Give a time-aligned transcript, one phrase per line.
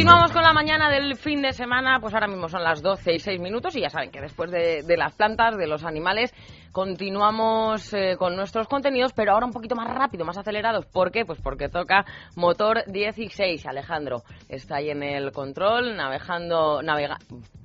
[0.00, 3.18] Continuamos con la mañana del fin de semana, pues ahora mismo son las 12 y
[3.18, 6.32] 6 minutos y ya saben que después de, las plantas, de los animales,
[6.72, 10.86] continuamos eh, con nuestros contenidos, pero ahora un poquito más rápido, más acelerados.
[10.86, 11.26] ¿Por qué?
[11.26, 13.66] Pues porque toca motor 16.
[13.66, 17.18] Alejandro está ahí en el control, navegando, navega,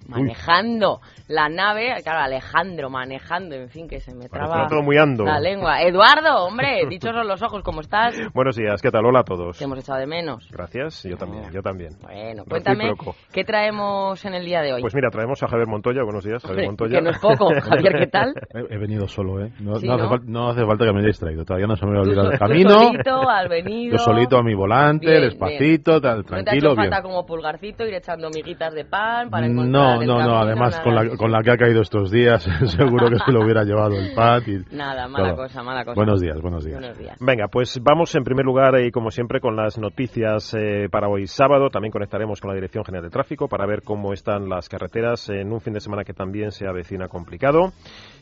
[0.07, 1.95] manejando la nave.
[2.03, 5.23] Claro, Alejandro manejando, en fin, que se me traba todo muy ando.
[5.25, 5.81] la lengua.
[5.81, 8.15] Eduardo, hombre, dichos son los ojos, ¿cómo estás?
[8.33, 9.05] Buenos días, ¿qué tal?
[9.05, 9.57] Hola a todos.
[9.57, 10.47] Te hemos echado de menos.
[10.51, 11.93] Gracias, yo también, yo también.
[12.01, 13.15] Bueno, cuéntame, Recíproco.
[13.31, 14.81] ¿qué traemos en el día de hoy?
[14.81, 16.03] Pues mira, traemos a Javier Montoya.
[16.03, 16.97] Buenos días, Javier Hombre, Montoya.
[16.99, 17.49] que no es poco.
[17.61, 18.33] Javier, ¿qué tal?
[18.53, 19.51] He, he venido solo, ¿eh?
[19.59, 20.17] No, Sí, no hace ¿no?
[20.25, 21.43] no hace falta que me hayáis traído.
[21.45, 22.69] Todavía no se me va a Tú olvidar so- el camino.
[22.69, 23.97] solito, al venido.
[23.97, 26.91] Yo solito a mi volante, Bien, despacito, tal, ¿No te ha tranquilo, hecho bien.
[26.91, 30.37] falta como pulgarcito ir echando miguitas de pan para encontrar No, no, no.
[30.37, 33.63] Además, con la, con la que ha caído estos días, seguro que se lo hubiera
[33.63, 34.41] llevado el pad.
[34.47, 35.43] Y Nada, mala todo.
[35.43, 35.95] cosa, mala cosa.
[35.95, 36.79] Buenos días, buenos días.
[36.79, 37.17] Buenos días.
[37.19, 41.27] Venga, pues vamos en primer lugar y como siempre con las noticias eh, para hoy
[41.27, 41.69] sábado.
[41.69, 45.51] También conectaremos con la Dirección General de Tráfico para ver cómo están las carreteras en
[45.51, 47.71] un fin de semana que también se avecina complicado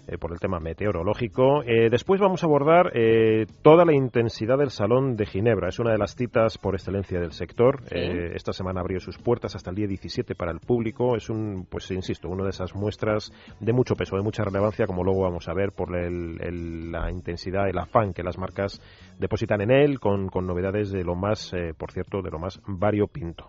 [0.08, 1.64] eh, por el tema meteorológico.
[1.64, 5.70] Eh, después vamos a abordar eh, toda la intensidad del Salón de Ginebra.
[5.70, 7.82] Es una de las citas por excelencia del sector.
[7.86, 7.96] Sí.
[7.96, 11.16] Eh, esta semana abrió sus puertas hasta el día 17 para el público.
[11.16, 15.04] Es un, pues insisto, una de esas muestras de mucho peso, de mucha relevancia, como
[15.04, 18.82] luego vamos a ver por el- el- la intensidad, el afán que las marcas
[19.20, 22.60] depositan en él, con, con novedades de lo más, eh, por cierto, de lo más
[22.68, 23.48] variopinto.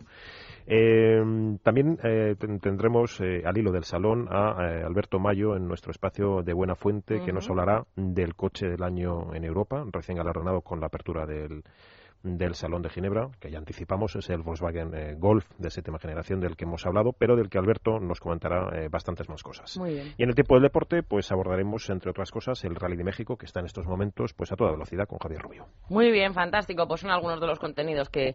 [0.66, 1.22] Eh,
[1.62, 5.90] también eh, ten- tendremos eh, al hilo del salón a eh, Alberto Mayo en nuestro
[5.90, 10.62] espacio de Buena Fuente, que nos hablará del coche del año en Europa, recién galardonado
[10.62, 11.62] con la apertura del,
[12.24, 16.40] del Salón de Ginebra, que ya anticipamos, es el Volkswagen eh, Golf de séptima generación
[16.40, 19.76] del que hemos hablado, pero del que Alberto nos comentará eh, bastantes más cosas.
[19.76, 20.14] Muy bien.
[20.16, 23.36] Y en el tiempo del deporte, pues abordaremos, entre otras cosas, el Rally de México,
[23.36, 25.66] que está en estos momentos pues a toda velocidad con Javier Rubio.
[25.90, 26.88] Muy bien, fantástico.
[26.88, 28.34] Pues son algunos de los contenidos que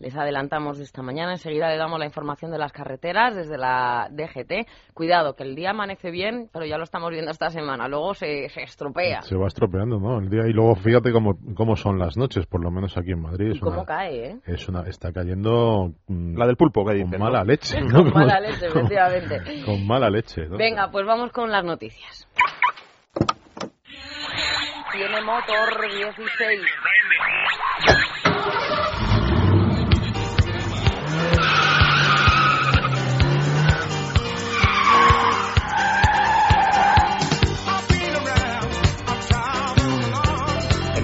[0.00, 1.32] les adelantamos esta mañana.
[1.32, 4.66] Enseguida le damos la información de las carreteras desde la DGT.
[4.94, 7.88] Cuidado, que el día amanece bien, pero ya lo estamos viendo esta semana.
[7.88, 9.22] Luego se, se estropea.
[9.22, 10.18] Se va estropeando, ¿no?
[10.18, 13.22] El día y luego fíjate cómo, cómo son las noches, por lo menos aquí en
[13.22, 13.48] Madrid.
[13.48, 14.38] ¿Y Es cómo una, cae, eh?
[14.46, 17.20] es una, está cayendo mm, La del pulpo, que con dicen.
[17.20, 17.44] mala ¿no?
[17.44, 17.80] leche.
[17.82, 18.04] ¿no?
[18.04, 19.40] Con mala leche, efectivamente.
[19.64, 20.46] Con mala leche.
[20.46, 20.56] ¿no?
[20.56, 22.28] Venga, pues vamos con las noticias.
[24.92, 26.60] Tiene motor 16.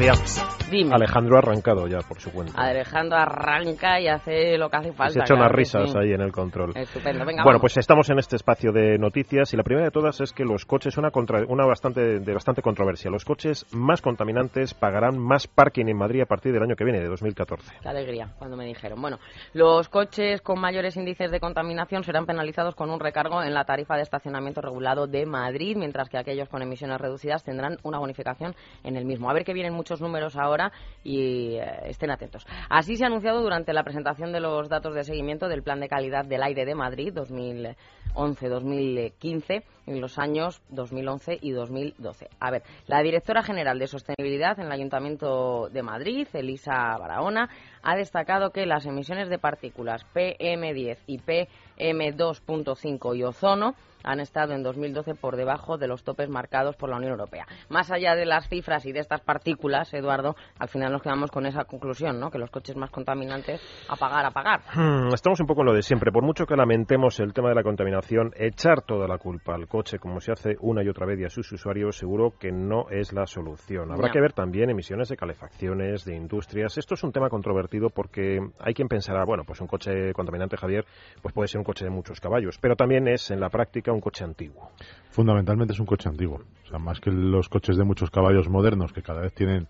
[0.05, 0.95] Verso Dime.
[0.95, 2.61] Alejandro ha arrancado ya por su cuenta.
[2.61, 5.13] Alejandro arranca y hace lo que hace falta.
[5.13, 5.99] Se echa unas claro que risas sí.
[5.99, 6.73] ahí en el control.
[6.75, 7.61] Estupendo, venga, Bueno, vamos.
[7.61, 10.65] pues estamos en este espacio de noticias y la primera de todas es que los
[10.65, 15.87] coches, una, contra- una bastante, de bastante controversia, los coches más contaminantes pagarán más parking
[15.87, 17.73] en Madrid a partir del año que viene, de 2014.
[17.83, 19.01] Qué alegría cuando me dijeron.
[19.01, 19.19] Bueno,
[19.53, 23.97] los coches con mayores índices de contaminación serán penalizados con un recargo en la tarifa
[23.97, 28.97] de estacionamiento regulado de Madrid, mientras que aquellos con emisiones reducidas tendrán una bonificación en
[28.97, 29.31] el mismo.
[29.31, 30.64] A ver que vienen muchos números ahora
[31.03, 32.47] y eh, estén atentos.
[32.69, 35.89] Así se ha anunciado durante la presentación de los datos de seguimiento del Plan de
[35.89, 42.29] Calidad del Aire de Madrid 2011-2015 en los años 2011 y 2012.
[42.41, 47.51] A ver, la directora general de Sostenibilidad en el Ayuntamiento de Madrid, Elisa Barahona,
[47.83, 54.63] ha destacado que las emisiones de partículas PM10 y PM2.5 y ozono han estado en
[54.63, 57.47] 2012 por debajo de los topes marcados por la Unión Europea.
[57.69, 61.47] Más allá de las cifras y de estas partículas, Eduardo, al final nos quedamos con
[61.47, 62.31] esa conclusión, ¿no?
[62.31, 64.61] Que los coches más contaminantes a pagar, a pagar.
[64.75, 66.13] Hmm, Estamos un poco en lo de siempre.
[66.13, 69.99] Por mucho que lamentemos el tema de la contaminación, echar toda la culpa al coche,
[69.99, 73.13] como se hace una y otra vez y a sus usuarios, seguro que no es
[73.13, 73.91] la solución.
[73.93, 74.13] Habrá No.
[74.13, 76.77] que ver también emisiones de calefacciones, de industrias.
[76.79, 80.85] Esto es un tema controvertido porque hay quien pensará, bueno, pues un coche contaminante, Javier,
[81.23, 84.01] pues puede ser un coche de muchos caballos, pero también es en la práctica un
[84.01, 84.71] coche antiguo.
[85.11, 86.41] Fundamentalmente es un coche antiguo.
[86.65, 89.69] O sea, más que los coches de muchos caballos modernos que cada vez tienen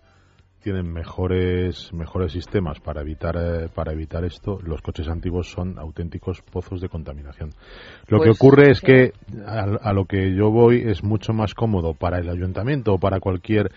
[0.61, 6.41] tienen mejores mejores sistemas para evitar eh, para evitar esto, los coches antiguos son auténticos
[6.41, 7.51] pozos de contaminación.
[8.07, 8.87] Lo que Pues, ocurre es sí.
[8.87, 9.13] que
[9.45, 13.19] a, a lo que yo voy es mucho más cómodo para el ayuntamiento o para
[13.19, 13.69] cualquier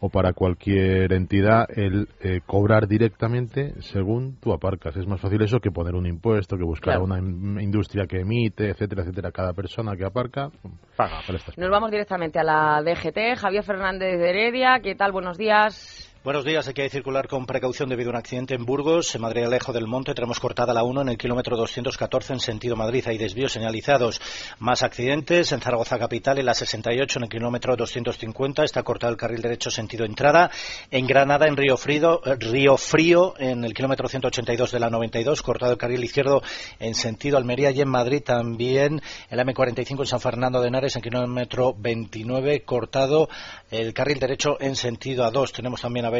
[0.00, 4.96] o para cualquier entidad el eh, cobrar directamente según tú aparcas.
[4.96, 7.18] Es más fácil eso que poner un impuesto, que buscar una
[7.62, 9.32] industria que emite, etcétera, etcétera.
[9.32, 10.50] Cada persona que aparca
[10.96, 11.20] paga.
[11.56, 13.38] Nos vamos directamente a la DGT.
[13.38, 15.12] Javier Fernández de Heredia, ¿qué tal?
[15.12, 16.13] Buenos días.
[16.24, 16.66] Buenos días.
[16.66, 19.86] Hay que circular con precaución debido a un accidente en Burgos, en Madrid Alejo del
[19.86, 20.14] Monte.
[20.14, 23.04] Tenemos cortada la 1 en el kilómetro 214 en sentido Madrid.
[23.06, 24.22] Hay desvíos señalizados.
[24.58, 28.64] Más accidentes en Zaragoza Capital, en la 68 en el kilómetro 250.
[28.64, 30.50] Está cortado el carril derecho sentido entrada.
[30.90, 35.42] En Granada, en Río Frío, eh, Río Frío en el kilómetro 182 de la 92.
[35.42, 36.42] Cortado el carril izquierdo
[36.78, 37.70] en sentido Almería.
[37.70, 42.62] Y en Madrid también en la M45 en San Fernando de Henares, en kilómetro 29.
[42.62, 43.28] Cortado
[43.70, 45.52] el carril derecho en sentido A2.
[45.52, 46.13] Tenemos también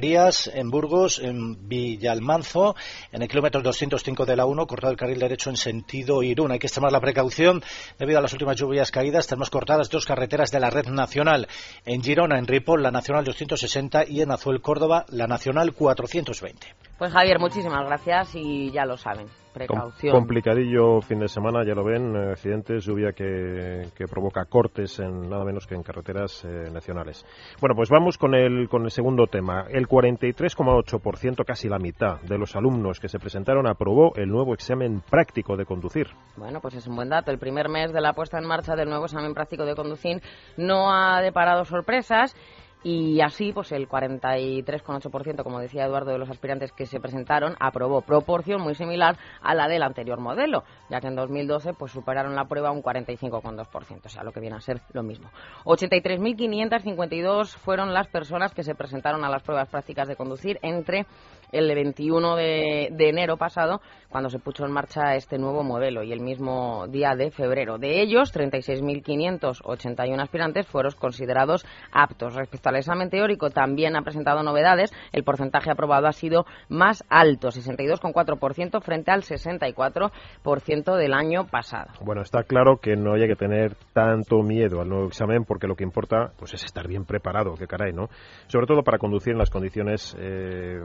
[0.52, 2.74] en Burgos, en Villalmanzo,
[3.12, 6.50] en el kilómetro 205 de la 1, cortado el carril derecho en sentido Irún.
[6.50, 7.62] Hay que extremar la precaución
[7.96, 9.28] debido a las últimas lluvias caídas.
[9.28, 11.46] Tenemos cortadas dos carreteras de la red nacional.
[11.86, 16.74] En Girona, en Ripoll, la nacional 260 y en Azuel, Córdoba, la nacional 420.
[16.98, 19.26] Pues Javier, muchísimas gracias y ya lo saben.
[19.54, 20.12] Precaución.
[20.12, 25.44] complicadillo fin de semana, ya lo ven, eh, accidentes, lluvia que, provoca cortes en nada
[25.44, 27.24] menos que en carreteras eh, nacionales.
[27.60, 29.66] Bueno, pues vamos con el, con el segundo tema.
[29.70, 35.00] El 43,8%, casi la mitad de los alumnos que se presentaron aprobó el nuevo examen
[35.08, 36.08] práctico de conducir.
[36.36, 37.30] Bueno, pues es un buen dato.
[37.30, 40.20] El primer mes de la puesta en marcha del nuevo examen práctico de conducir
[40.56, 42.34] no ha deparado sorpresas
[42.84, 48.02] y así pues el 43,8%, como decía Eduardo, de los aspirantes que se presentaron aprobó
[48.02, 52.44] proporción muy similar a la del anterior modelo, ya que en 2012 pues superaron la
[52.44, 55.30] prueba un 45,2%, o sea, lo que viene a ser lo mismo.
[55.64, 61.06] 83.552 fueron las personas que se presentaron a las pruebas prácticas de conducir entre
[61.54, 66.20] el 21 de, enero pasado, cuando se puso en marcha este nuevo modelo, y el
[66.20, 67.78] mismo día de febrero.
[67.78, 72.34] De ellos, 36.581 aspirantes fueron considerados aptos.
[72.34, 74.92] Respecto al examen teórico, también ha presentado novedades.
[75.12, 81.92] El porcentaje aprobado ha sido más alto, 62,4% frente al 64% del año pasado.
[82.00, 85.76] Bueno, está claro que no hay que tener tanto miedo al nuevo examen, porque lo
[85.76, 88.08] que importa pues es estar bien preparado, que caray, ¿no?
[88.48, 90.80] Sobre todo para conducir en las condiciones eh,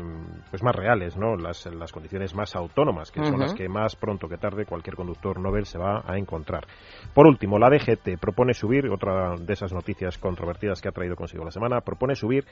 [0.50, 1.36] pues más reales, ¿no?
[1.36, 5.40] Las, las condiciones más autónomas, que son las que más pronto que tarde cualquier conductor
[5.40, 6.66] Nobel se va a encontrar.
[7.14, 11.44] Por último, la DGT propone subir, otra de esas noticias controvertidas que ha traído consigo
[11.44, 12.46] la semana, propone subir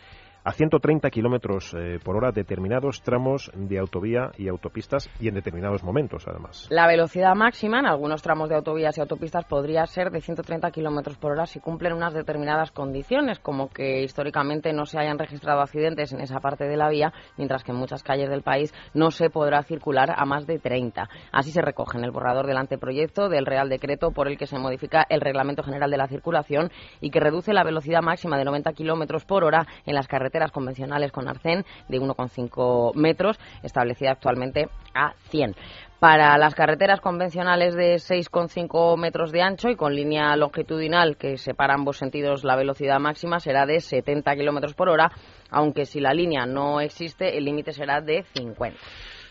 [0.44, 5.84] a 130 kilómetros eh, por hora determinados tramos de autovía y autopistas y en determinados
[5.84, 6.68] momentos, además.
[6.70, 11.18] La velocidad máxima en algunos tramos de autovías y autopistas podría ser de 130 kilómetros
[11.18, 16.14] por hora si cumplen unas determinadas condiciones, como que históricamente no se hayan registrado accidentes
[16.14, 19.30] en esa parte de la vía, mientras que en muchas calles del país no se
[19.30, 21.10] podrá circular a más de 30.
[21.32, 24.60] Así se recoge en el borrador del anteproyecto del Real Decreto por el que se
[24.60, 26.72] modifica el Reglamento General de la Circulación
[27.02, 31.12] y que reduce la velocidad máxima de 90 kilómetros por hora en las carreteras convencionales
[31.12, 35.56] con arcén de 1,5 metros, establecida actualmente a 100
[36.00, 41.74] para las carreteras convencionales de 6,5 metros de ancho y con línea longitudinal que separa
[41.74, 45.12] ambos sentidos la velocidad máxima será de 70 kilómetros por hora,
[45.52, 48.78] aunque si la línea no existe el límite será de 50.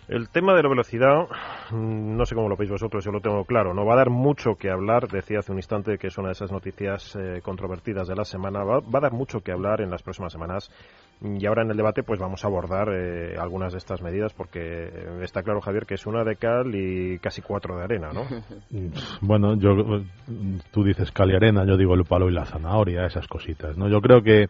[0.09, 1.27] El tema de la velocidad,
[1.73, 3.75] mm, no sé cómo lo veis vosotros, yo lo tengo claro.
[3.75, 6.35] No va a dar mucho que hablar, decía hace un instante que es una de
[6.35, 8.63] esas noticias eh, controvertidas de la semana.
[8.63, 10.71] Va, a dar mucho que hablar en las próximas semanas.
[11.21, 14.61] Y ahora en el debate, pues vamos a abordar eh, algunas de estas medidas, porque
[14.61, 18.27] eh, está claro, Javier, que es una de cal y casi cuatro de arena, ¿no?
[19.23, 20.03] bueno, yo,
[20.71, 23.89] tú dices cal y arena, yo digo el palo y la zanahoria, esas cositas, ¿no?
[23.89, 24.47] Yo creo que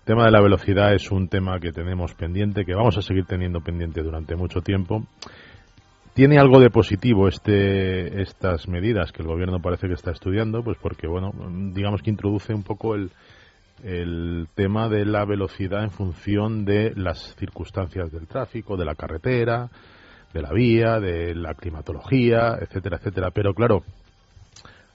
[0.00, 3.26] el tema de la velocidad es un tema que tenemos pendiente, que vamos a seguir
[3.26, 5.04] teniendo pendiente durante mucho tiempo.
[6.14, 10.78] Tiene algo de positivo este, estas medidas que el gobierno parece que está estudiando, pues
[10.78, 11.32] porque, bueno,
[11.72, 13.10] digamos que introduce un poco el,
[13.84, 19.68] el tema de la velocidad en función de las circunstancias del tráfico, de la carretera,
[20.32, 23.30] de la vía, de la climatología, etcétera, etcétera.
[23.32, 23.84] Pero claro,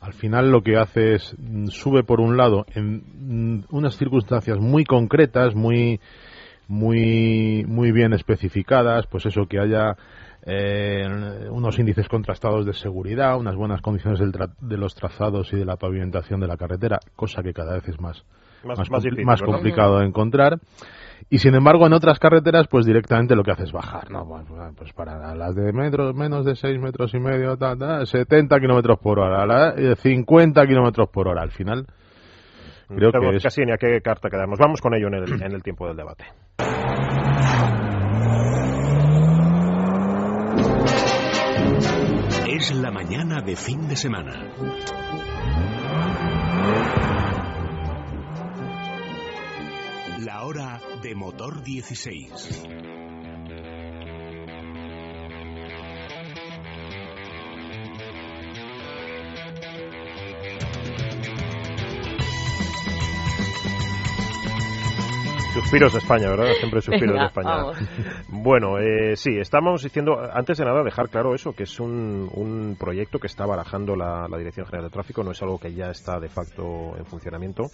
[0.06, 4.60] al final lo que hace es mm, sube por un lado en mm, unas circunstancias
[4.60, 6.00] muy concretas, muy
[6.68, 9.98] muy muy bien especificadas, pues eso que haya
[10.46, 11.08] eh,
[11.50, 16.40] unos índices contrastados de seguridad, unas buenas condiciones de los trazados y de la pavimentación
[16.40, 18.24] de la carretera, cosa que cada vez es más
[19.26, 20.60] más, complicado de encontrar.
[21.30, 24.26] Y sin embargo, en otras carreteras, pues directamente lo que hace es bajar, ¿no?
[24.78, 27.58] Pues, para las de metros, menos de 6 metros y medio,
[28.06, 31.42] 70 kilómetros por hora, la, 50 eh, kilómetros por hora.
[31.42, 31.88] Al final,
[32.88, 33.44] creo que es...
[33.44, 34.60] casi ni a qué carta quedamos.
[34.60, 36.26] Vamos con ello en el, en el tiempo del debate.
[42.48, 44.34] Es la mañana de fin de semana.
[50.26, 50.65] La hora
[51.06, 52.32] de motor 16.
[65.54, 66.46] Suspiros de España, ¿verdad?
[66.60, 67.50] Siempre suspiros Venga, de España.
[67.50, 67.78] vamos.
[68.30, 72.78] Bueno, eh, sí, estamos diciendo, antes de nada, dejar claro eso, que es un, un
[72.80, 75.92] proyecto que está barajando la, la Dirección General de Tráfico, no es algo que ya
[75.92, 77.66] está de facto en funcionamiento.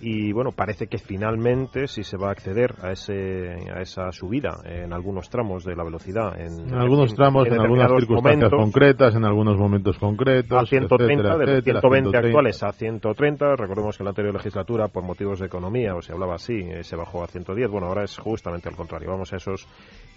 [0.00, 4.58] Y bueno, parece que finalmente sí se va a acceder a, ese, a esa subida
[4.64, 6.38] en algunos tramos de la velocidad.
[6.38, 8.72] En, En algunos tramos, en, algunas circunstancias momentos.
[8.72, 10.62] concretas, en algunos momentos concretos.
[10.62, 12.18] a 130, etcétera, de los etcétera, 120 130.
[12.28, 13.56] actuales a 130.
[13.56, 16.84] Recordemos que en la anterior legislatura, por motivos de economía, o se hablaba así, eh,
[16.84, 17.70] se bajó a 110.
[17.70, 19.10] Bueno, ahora es justamente al contrario.
[19.10, 19.66] Vamos a esos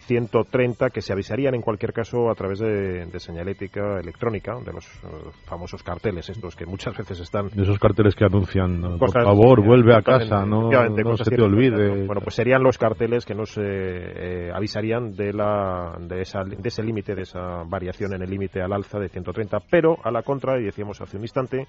[0.10, 4.86] 130 que se avisarían en cualquier caso a través de, de señalética electrónica, de los
[4.86, 7.50] eh, famosos carteles estos que muchas veces están.
[7.50, 10.72] De esos carteles que anuncian, por favor, vuelve a casa, no,
[11.18, 12.08] se te olvide.
[12.08, 16.68] Bueno, pues serían los carteles que nos eh, eh, avisarían de, la, de, esa, de
[16.68, 20.24] ese límite, de esa variación en el límite al alza de 130, pero a la
[20.24, 21.68] contra, y decíamos hace un instante,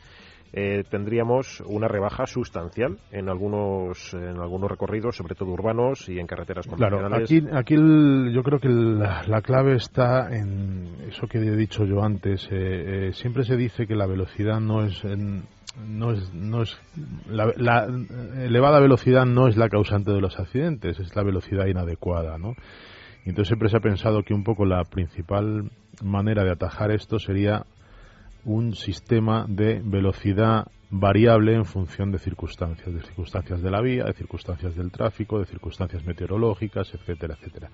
[0.52, 6.26] eh, tendríamos una rebaja sustancial en algunos, en algunos recorridos, sobre todo urbanos y en
[6.26, 7.30] carreteras Claro, convencionales.
[7.30, 11.84] aquí, aquí el- yo creo que la, la clave está en eso que he dicho
[11.84, 12.44] yo antes.
[12.50, 15.44] eh, eh, siempre se dice que la velocidad no es, en-
[15.86, 16.76] no es, no es
[17.28, 17.86] la, la
[18.44, 22.54] elevada velocidad no es la causante de los accidentes, es la velocidad inadecuada, ¿no?
[23.24, 25.70] Y entonces siempre se ha pensado que un poco la principal
[26.02, 27.64] manera de atajar esto sería
[28.44, 34.12] un sistema de velocidad variable en función de circunstancias, de circunstancias de la vía, de
[34.14, 37.68] circunstancias del tráfico, de circunstancias meteorológicas, etcétera, etcétera.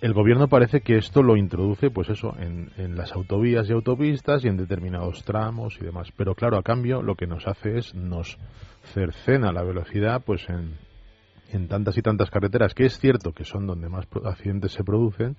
[0.00, 4.44] El gobierno parece que esto lo introduce, pues eso, en, en las autovías y autopistas
[4.44, 6.12] y en determinados tramos y demás.
[6.16, 8.38] Pero claro, a cambio, lo que nos hace es nos
[8.92, 10.76] cercena la velocidad, pues en,
[11.50, 15.36] en tantas y tantas carreteras, que es cierto que son donde más accidentes se producen,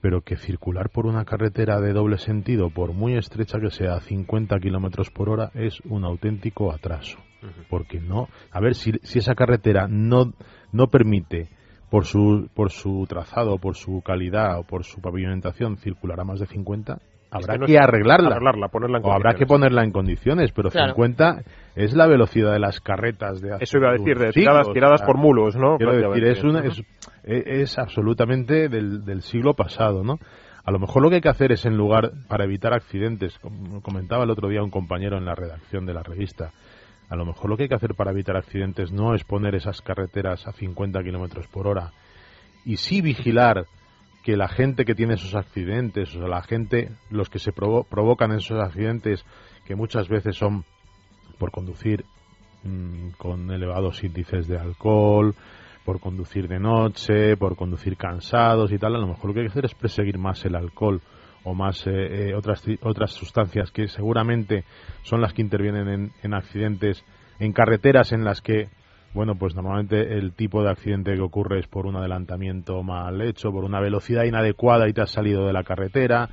[0.00, 4.00] pero que circular por una carretera de doble sentido, por muy estrecha que sea, a
[4.00, 7.18] 50 kilómetros por hora, es un auténtico atraso.
[7.68, 10.32] Porque no, a ver, si, si esa carretera no,
[10.72, 11.50] no permite,
[11.94, 16.40] por su, por su trazado, por su calidad o por su pavimentación, circular a más
[16.40, 16.98] de 50,
[17.30, 18.30] habrá que no que, es- arreglarla.
[18.30, 20.94] arreglarla, ponerla en o habrá que ponerla en condiciones, pero Claro.
[20.94, 21.42] 50
[21.76, 24.74] es la velocidad de las carretas de hace Eso iba a decir, de tiradas, siglos,
[24.74, 25.76] tiradas o sea, por mulos, ¿no?
[25.76, 26.38] Quiero decir, Prácticamente.
[26.40, 26.82] es, una, es,
[27.46, 30.18] e- es absolutamente del, del siglo pasado, ¿no?
[30.64, 33.82] A lo mejor lo que hay que hacer es, en lugar, para evitar accidentes, como
[33.82, 36.50] comentaba el otro día un compañero en la redacción de la revista,
[37.14, 39.80] a lo mejor lo que hay que hacer para evitar accidentes no es poner esas
[39.80, 41.92] carreteras a 50 kilómetros por hora
[42.64, 43.66] y sí vigilar
[44.22, 47.86] que la gente que tiene esos accidentes, o sea, la gente, los que se provo-
[47.86, 49.24] provocan esos accidentes,
[49.66, 50.64] que muchas veces son
[51.38, 52.04] por conducir
[52.62, 55.34] mm, con elevados índices de alcohol,
[55.84, 59.46] por conducir de noche, por conducir cansados y tal, a lo mejor lo que hay
[59.46, 61.02] que hacer es perseguir más el alcohol
[61.44, 64.64] o más eh, eh, otras, otras sustancias que seguramente
[65.02, 67.04] son las que intervienen en, en accidentes
[67.38, 68.68] en carreteras en las que
[69.14, 73.52] bueno, pues normalmente el tipo de accidente que ocurre es por un adelantamiento mal hecho,
[73.52, 76.30] por una velocidad inadecuada y te has salido de la carretera,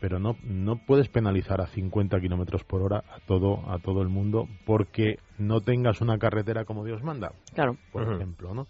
[0.00, 4.08] pero no, no puedes penalizar a 50 kilómetros por hora a todo, a todo el
[4.08, 7.76] mundo porque no tengas una carretera como Dios manda, Claro.
[7.92, 8.66] por ejemplo, ¿no?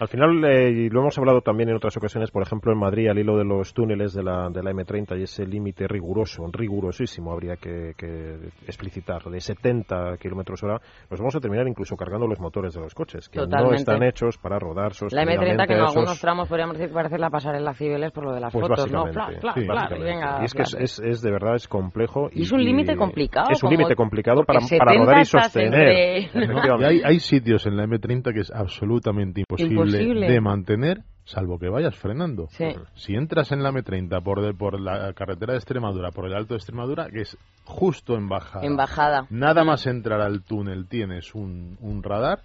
[0.00, 3.08] Al final, eh, y lo hemos hablado también en otras ocasiones, por ejemplo, en Madrid,
[3.08, 7.30] al hilo de los túneles de la, de la M30 y ese límite riguroso, rigurosísimo,
[7.32, 10.80] habría que, que explicitar, de 70 kilómetros hora,
[11.10, 14.38] nos vamos a terminar incluso cargando los motores de los coches, que no están hechos
[14.38, 17.28] para rodar La sostenidamente M30 que en esos- algunos tramos podríamos decir que parece la
[17.28, 19.04] pasarela Cibeles por lo de las Pues fotos, ¿no?
[19.12, 20.04] Fla, fla, sí, fla, y básicamente.
[20.04, 20.80] venga, Y es que es, fla.
[20.82, 22.30] es- es de verdad es complejo.
[22.32, 25.24] Y es un límite complicado, Es un límite complicado para, porque para 70 rodar y
[25.26, 25.88] sostener.
[26.34, 26.90] entre- ¿no?
[26.90, 30.30] Y hay sitios en la M30 que es absolutamente imposible, Imposible.
[30.30, 32.48] de mantener, salvo que vayas frenando.
[32.50, 32.66] Sí.
[32.94, 36.54] Si entras en la M30 por, de- por la carretera de Extremadura, por el Alto
[36.54, 39.26] de Extremadura, que es justo en bajada, En bajada.
[39.30, 42.40] nada más entrar al túnel tienes un, un radar,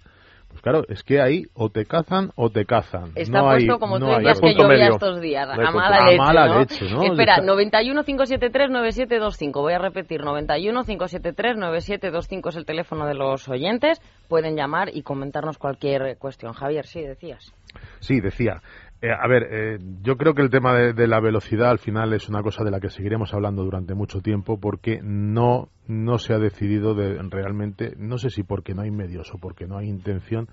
[0.48, 3.12] pues claro, es que ahí o te cazan o te cazan.
[3.14, 4.92] Está no puesto hay, como no tú decías que llovía medio.
[4.92, 7.02] estos días, No hay a mala leche, A mala leche, ¿no?
[7.02, 9.60] Espera, Está- 91 573 9725.
[9.60, 14.00] Voy a repetir, 91 573 9725 es el teléfono de los oyentes.
[14.28, 16.52] Pueden llamar y comentarnos cualquier cuestión.
[16.54, 17.52] Javier, sí, decías.
[18.00, 18.62] Sí, decía.
[19.02, 22.28] Eh, a ver, eh, yo creo que el tema de, la velocidad al final es
[22.28, 26.38] una cosa de la que seguiremos hablando durante mucho tiempo porque no, no se ha
[26.38, 30.48] decidido de, realmente, no sé si porque no hay medios o porque no hay intención,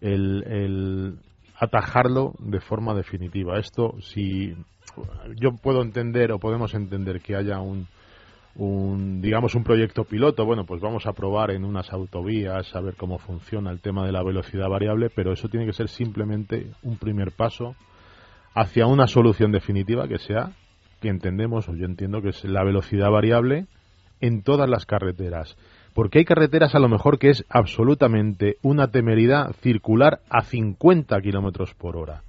[0.00, 1.18] el, el
[1.58, 3.58] atajarlo de forma definitiva.
[3.58, 4.54] Esto, si
[5.36, 7.88] yo puedo entender o podemos entender que haya un,
[8.58, 12.94] un digamos un proyecto piloto bueno pues vamos a probar en unas autovías a ver
[12.94, 16.96] cómo funciona el tema de la velocidad variable pero eso tiene que ser simplemente un
[16.96, 17.74] primer paso
[18.54, 20.52] hacia una solución definitiva que sea
[21.00, 23.66] que entendemos o yo entiendo que es la velocidad variable
[24.20, 25.56] en todas las carreteras
[25.92, 31.74] porque hay carreteras a lo mejor que es absolutamente una temeridad circular a 50 kilómetros
[31.74, 32.22] por hora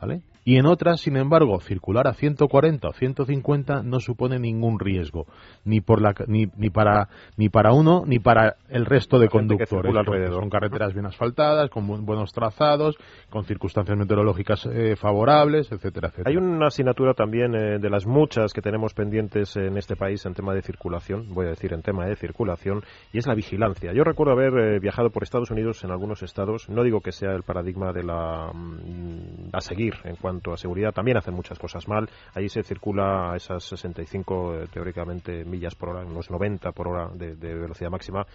[0.00, 0.22] ¿vale?
[0.44, 5.26] Y en otras, sin embargo, circular a 140 o 150 no supone ningún riesgo,
[5.64, 9.94] ni por la ni, ni para ni para uno ni para el resto de conductores.
[10.30, 12.96] Son carreteras bien asfaltadas, con buenos trazados,
[13.30, 16.30] con circunstancias meteorológicas eh, favorables, etcétera, etcétera.
[16.30, 20.34] Hay una asignatura también eh, de las muchas que tenemos pendientes en este país en
[20.34, 22.82] tema de circulación, voy a decir en tema de circulación,
[23.12, 23.92] y es la vigilancia.
[23.92, 27.32] Yo recuerdo haber eh, viajado por Estados Unidos en algunos estados, no digo que sea
[27.32, 31.58] el paradigma de la mm, a seguir en cuanto cuanto a seguridad, también hacen muchas
[31.60, 32.08] cosas mal.
[32.34, 36.88] Ahí se circula a esas 65, eh, teóricamente, millas por hora, en los 90 por
[36.88, 38.26] hora de, velocidad máxima,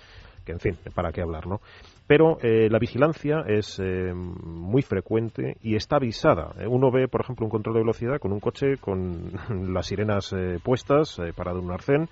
[0.45, 1.59] que en fin, para qué hablar, ¿no?
[2.07, 6.53] Pero eh, la vigilancia es eh, muy frecuente y está avisada.
[6.67, 9.33] Uno ve, por ejemplo, un control de velocidad con un coche con
[9.73, 12.09] las sirenas puestas, parado en un arcén,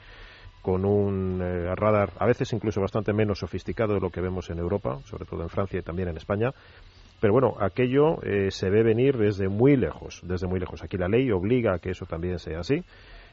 [0.61, 1.39] con un
[1.77, 5.43] radar a veces incluso bastante menos sofisticado de lo que vemos en Europa, sobre todo
[5.43, 6.51] en Francia y también en España,
[7.19, 10.83] pero bueno, aquello eh, se ve venir desde muy lejos, desde muy lejos.
[10.83, 12.83] Aquí la ley obliga a que eso también sea así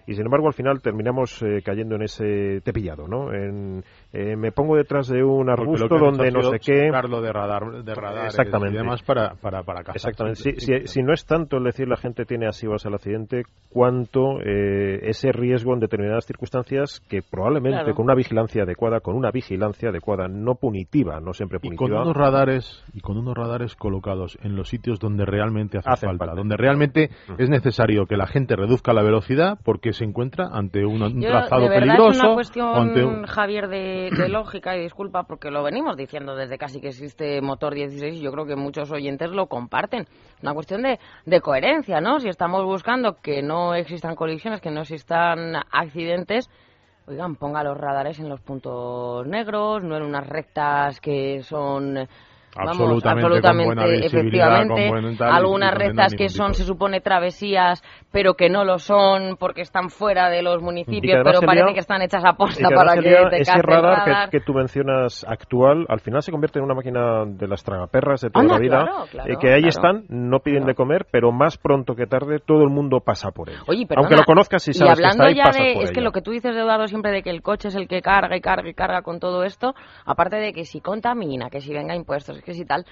[0.07, 3.33] y sin embargo al final terminamos eh, cayendo en ese tepillado, ¿no?
[3.33, 3.83] En,
[4.13, 6.91] eh, me pongo detrás de un arbusto donde no sé qué.
[6.91, 8.75] de radar, de radar Exactamente.
[8.75, 10.41] y demás para, para, para Exactamente.
[10.41, 13.45] Si, si, si, no es tanto el decir la gente tiene así vas al accidente,
[13.71, 19.31] cuanto eh, ese riesgo en determinadas circunstancias que probablemente con una vigilancia adecuada, con una
[19.31, 21.87] vigilancia adecuada, no punitiva, no siempre punitiva.
[21.87, 26.07] Y con unos radares, y con unos radares colocados en los sitios donde realmente hace,
[26.07, 30.85] falta, donde realmente es necesario que la gente reduzca la velocidad porque se encuentra ante
[30.85, 32.11] un, trazado peligroso.
[32.11, 36.89] Es una cuestión, Javier, de, lógica y disculpa porque lo venimos diciendo desde casi que
[36.89, 40.07] existe motor 16 y yo creo que muchos oyentes lo comparten.
[40.43, 42.21] Una cuestión de, de coherencia, ¿no?
[42.21, 46.51] Si estamos buscando que no existan colisiones, que no existan accidentes,
[47.07, 52.09] oigan, ponga los radares en los puntos negros, no en unas rectas que son
[52.57, 54.91] absolutamente, efectivamente.
[55.21, 60.29] algunas rectas que son, se supone, travesías, pero que no lo son porque están fuera
[60.29, 64.31] de los municipios, pero parece que están hechas a posta para que te Ese radar,
[64.31, 68.31] Que, tú mencionas actual, al final se convierte en una máquina de las tragaperras de
[68.31, 68.87] toda la vida,
[69.27, 72.71] eh, que ahí están, no piden de comer, pero más pronto que tarde todo el
[72.71, 73.57] mundo pasa por él.
[73.97, 76.31] Aunque lo conozcas y sabes que está ahí, ya de, Es que lo que tú
[76.31, 79.03] dices, Eduardo, siempre de que el coche es el que carga y carga y carga
[79.03, 82.85] con todo esto, aparte de que si contamina, que si venga impuestos, que si tal,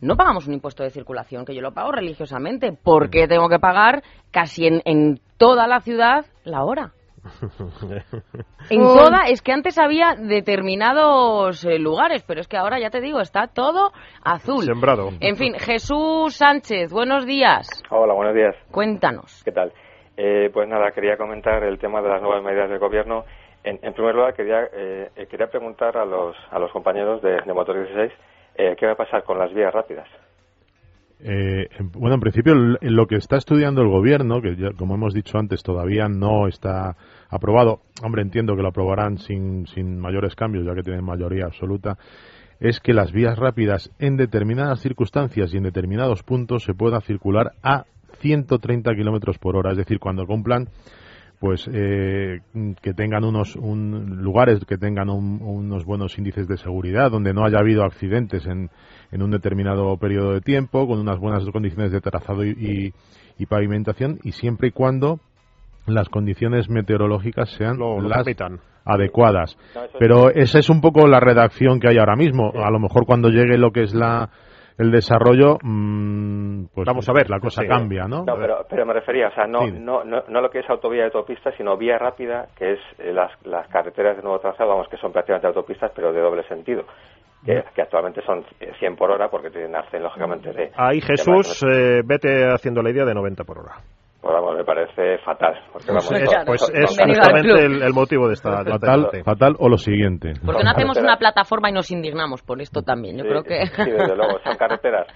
[0.00, 2.76] no pagamos un impuesto de circulación, que yo lo pago religiosamente.
[2.82, 6.92] porque tengo que pagar casi en, en toda la ciudad la hora?
[8.70, 13.00] en toda, es que antes había determinados eh, lugares, pero es que ahora ya te
[13.00, 13.90] digo, está todo
[14.22, 14.64] azul.
[14.64, 15.10] Sembrado.
[15.20, 17.68] En fin, Jesús Sánchez, buenos días.
[17.90, 18.54] Hola, buenos días.
[18.70, 19.42] Cuéntanos.
[19.44, 19.72] ¿Qué tal?
[20.16, 23.24] Eh, pues nada, quería comentar el tema de las nuevas medidas del gobierno.
[23.64, 27.84] En, primer lugar, quería, eh, quería preguntar a los, a los compañeros de, de Motor
[27.84, 28.12] 16
[28.56, 30.08] eh, ¿qué va a pasar con las vías rápidas?
[31.18, 35.62] Eh, bueno, en principio lo que está estudiando el gobierno, que como hemos dicho antes
[35.62, 36.94] todavía no está
[37.30, 41.96] aprobado, hombre entiendo que lo aprobarán sin, sin mayores cambios ya que tienen mayoría absoluta,
[42.60, 47.52] es que las vías rápidas en determinadas circunstancias y en determinados puntos se pueda circular
[47.62, 47.84] a
[48.20, 50.68] 130 kilómetros por hora, es decir, cuando cumplan
[51.40, 52.40] pues eh,
[52.80, 57.84] que tengan unos lugares que tengan unos buenos índices de seguridad donde no haya habido
[57.84, 58.70] accidentes en,
[59.12, 62.92] en, un determinado periodo de tiempo con unas buenas condiciones de trazado y,
[63.48, 65.20] pavimentación y siempre y cuando
[65.86, 68.26] las condiciones meteorológicas sean las
[68.84, 69.58] adecuadas.
[69.98, 72.52] Pero esa es un poco la redacción que hay ahora mismo.
[72.54, 74.30] A lo mejor cuando llegue lo que es la
[74.78, 78.24] el desarrollo, mm, pues vamos a ver, la cosa cambia, ¿no?
[78.24, 81.00] No, pero, pero me refería, o sea, no, no, no, no, lo que es autovía
[81.00, 84.88] de autopista, sino vía rápida, que es eh, las, las carreteras de nuevo trazado, vamos,
[84.88, 86.84] que son prácticamente autopistas, pero de doble sentido.
[87.44, 90.72] Que, actualmente son 100 por hora porque tienen arcén, lógicamente, de...
[90.74, 93.76] Ahí, Jesús, eh, vete haciendo la idea de 90 por hora.
[94.26, 95.54] Pues me parece fatal.
[95.72, 96.08] Porque, vamos,
[96.46, 100.32] pues, es justamente el, motivo de esta fatal, fatal o lo siguiente.
[100.44, 103.18] Porque no hacemos una plataforma y nos indignamos por esto también.
[103.18, 103.66] Yo creo que.
[103.66, 105.06] Sí, desde luego, son carreteras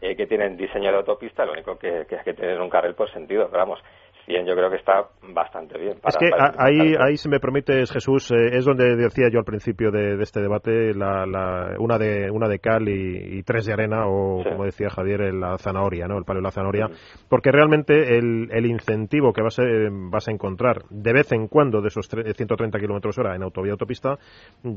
[0.00, 2.94] eh, que tienen diseño de autopista, lo único que, que es que tienen un carril
[2.94, 3.48] por sentido.
[3.50, 3.80] Pero vamos,
[4.26, 5.96] 100 yo creo que está bastante bien.
[6.04, 9.90] es que ahí, ahí, si me permites, Jesús, eh, es donde decía yo al principio
[9.90, 14.42] de, este debate, la, la, una, de, una de cal y, tres de arena, o
[14.44, 16.18] como decía Javier, la zanahoria, ¿no?
[16.18, 16.88] el palo de la zanahoria,
[17.28, 19.62] porque realmente el, el, incentivo que vas a,
[20.10, 24.18] vas a encontrar de vez en cuando de esos 130 kilómetros hora en autovía autopista,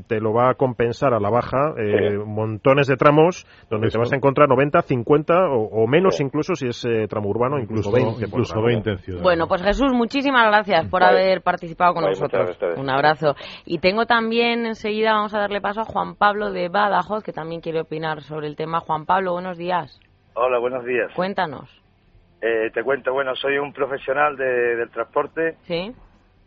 [0.06, 4.12] te lo va a compensar a la baja eh, montones de tramos donde te vas
[4.12, 8.24] a encontrar 90, 50 o, menos incluso si es eh, tramo urbano, incluso, 20.
[8.24, 9.22] Incluso 20 en ciudad.
[9.22, 12.56] Bueno, pues Jesús, muchísimas gracias por haber participado con nosotros.
[12.76, 13.34] Un abrazo.
[13.64, 17.60] Y tengo también enseguida, vamos a darle paso a Juan Pablo de Badajoz, que también
[17.60, 18.80] quiere opinar sobre el tema.
[18.80, 20.00] Juan Pablo, buenos días.
[20.34, 21.12] Hola, buenos días.
[21.14, 21.70] Cuéntanos.
[22.40, 25.56] Eh, te cuento, bueno, soy un profesional del transporte.
[25.62, 25.92] Sí.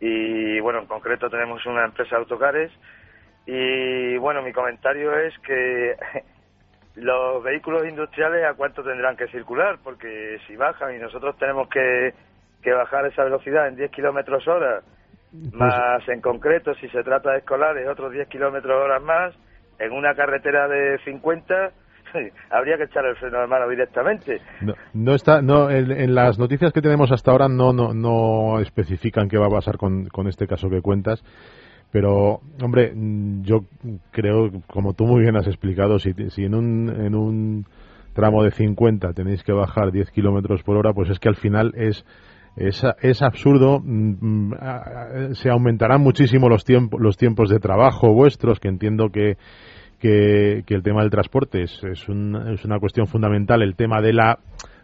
[0.00, 2.72] Y bueno, en concreto tenemos una empresa de autocares.
[3.46, 5.96] Y bueno, mi comentario es que
[6.96, 12.12] los vehículos industriales a cuánto tendrán que circular, porque si bajan y nosotros tenemos que
[12.62, 14.82] que bajar esa velocidad en 10 kilómetros hora,
[15.52, 19.34] más en concreto, si se trata de escolares, otros 10 kilómetros hora más,
[19.78, 21.70] en una carretera de 50,
[22.50, 24.40] habría que echar el freno de mano directamente.
[24.94, 29.38] No, está, no, en, las noticias que tenemos hasta ahora no, no, no especifican qué
[29.38, 31.22] va a pasar con, con este caso que cuentas.
[31.90, 32.92] Pero, hombre,
[33.42, 33.60] yo
[34.10, 37.66] creo, como tú muy bien has explicado, si, si en un, en un
[38.12, 41.72] tramo de 50 tenéis que bajar 10 kilómetros por hora, pues es que al final
[41.76, 42.04] es
[42.58, 43.80] es, es absurdo.
[43.80, 49.36] Mm, mm, se aumentarán muchísimo los, tiempos los tiempos de trabajo vuestros, que entiendo que,
[50.00, 53.62] que, el tema del transporte es, es, una cuestión fundamental.
[53.62, 54.38] El tema de la,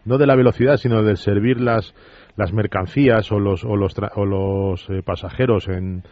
[0.05, 1.93] no de la velocidad, sino de servir las,
[2.35, 6.03] las mercancías o los, o los, o los eh, pasajeros en,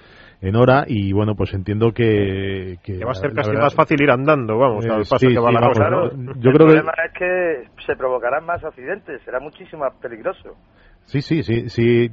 [0.41, 4.11] en hora y bueno pues entiendo que, que, va a ser casi más fácil ir
[4.11, 5.89] andando vamos al eh, paso que va la cosa
[6.37, 10.57] yo el problema es que se provocarán más accidentes será muchísimo más peligroso
[11.05, 12.09] Sí, sí, sí, sí,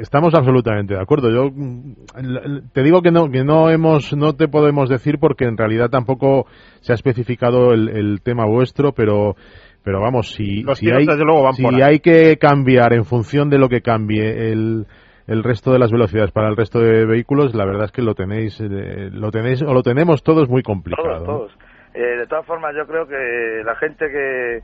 [0.00, 1.30] estamos absolutamente de acuerdo.
[1.30, 5.56] Yo mm, te digo que no, que no hemos, no te podemos decir porque en
[5.56, 6.46] realidad tampoco
[6.80, 9.36] se ha especificado el, tema vuestro, pero,
[9.84, 11.06] pero vamos, si, si, hay,
[11.52, 14.86] si hay que cambiar en función de lo que cambie el,
[15.26, 18.14] el resto de las velocidades para el resto de vehículos, la verdad es que lo
[18.14, 21.24] tenéis, eh, lo tenéis o lo tenemos todos muy complicado.
[21.24, 21.58] Todos, todos.
[21.94, 24.62] Eh, de todas formas, yo creo que la gente que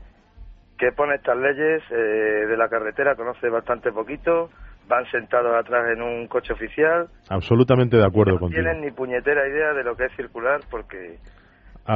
[0.77, 4.49] que pone estas leyes eh, de la carretera conoce bastante poquito,
[4.87, 7.07] van sentados atrás en un coche oficial.
[7.29, 11.17] Absolutamente de acuerdo no tienen ni puñetera idea de lo que es circular porque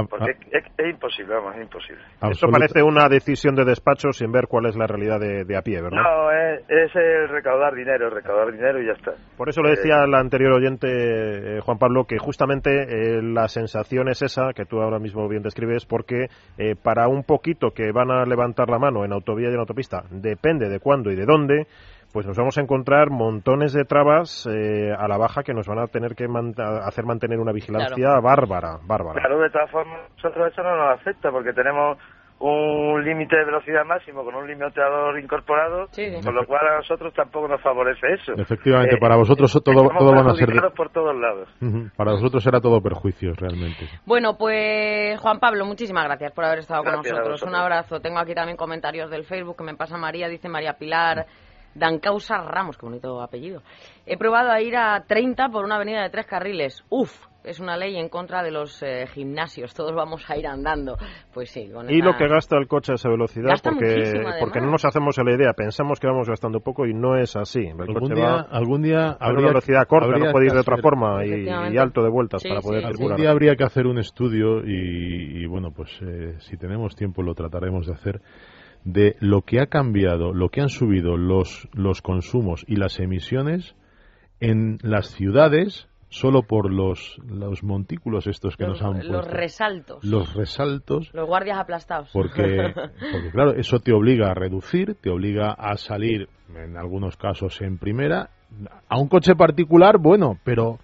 [0.07, 2.01] porque es, imposible, vamos, es imposible.
[2.21, 5.81] Esto parece una decisión de despacho sin ver cuál es la realidad de, a pie,
[5.81, 6.03] ¿verdad?
[6.03, 9.13] No, es, el recaudar dinero, recaudar dinero y ya está.
[9.35, 14.09] Por eso le decía al anterior oyente, eh, Juan Pablo, que justamente eh, la sensación
[14.09, 18.11] es esa, que tú ahora mismo bien describes, porque eh, para un poquito que van
[18.11, 21.65] a levantar la mano en autovía y en autopista, depende de cuándo y de dónde,
[22.11, 25.79] pues nos vamos a encontrar montones de trabas eh, a la baja que nos van
[25.79, 26.27] a tener que
[26.85, 29.19] hacer mantener una vigilancia bárbara, bárbara.
[29.19, 31.97] Claro, de todas formas, nosotros eso no nos afecta porque tenemos
[32.39, 35.87] un límite de velocidad máximo con un limitador incorporado,
[36.23, 38.33] con lo cual a nosotros tampoco nos favorece eso.
[38.41, 40.49] Efectivamente, para vosotros todo, todo van a ser...
[40.75, 41.49] por todos lados.
[41.97, 43.85] Para vosotros será todo perjuicios, realmente.
[44.05, 47.43] Bueno, pues Juan Pablo, muchísimas gracias por haber estado con nosotros.
[47.43, 47.99] Un abrazo.
[47.99, 51.25] Tengo aquí también comentarios del Facebook que me pasa María, dice María Pilar.
[51.75, 53.61] Dancausa Ramos, qué bonito apellido.
[54.05, 56.83] He probado a ir a 30 por una avenida de tres carriles.
[56.89, 57.11] Uf,
[57.43, 60.97] es una ley en contra de los eh, gimnasios, todos vamos a ir andando.
[61.33, 64.83] Pues sí, Y lo que gasta el coche a esa velocidad, porque, porque no nos
[64.83, 67.61] hacemos la idea, pensamos que vamos gastando poco y no es así.
[67.61, 70.59] El algún coche día, va algún día a una velocidad corta, no puede ir de
[70.59, 73.11] otra forma y, alto de vueltas para poder circular.
[73.11, 77.33] Algún día habría que hacer un estudio y, bueno, pues eh, si tenemos tiempo lo
[77.33, 78.21] trataremos de hacer
[78.83, 83.75] de lo que ha cambiado, lo que han subido los, los consumos y las emisiones
[84.39, 89.11] en las ciudades solo por los, los montículos estos que nos han puesto.
[89.11, 90.03] Los resaltos.
[90.03, 91.13] Los resaltos.
[91.13, 92.09] Los guardias aplastados.
[92.11, 97.61] Porque, porque, claro, eso te obliga a reducir, te obliga a salir, en algunos casos,
[97.61, 98.31] en primera.
[98.87, 100.79] A un coche particular, bueno, pero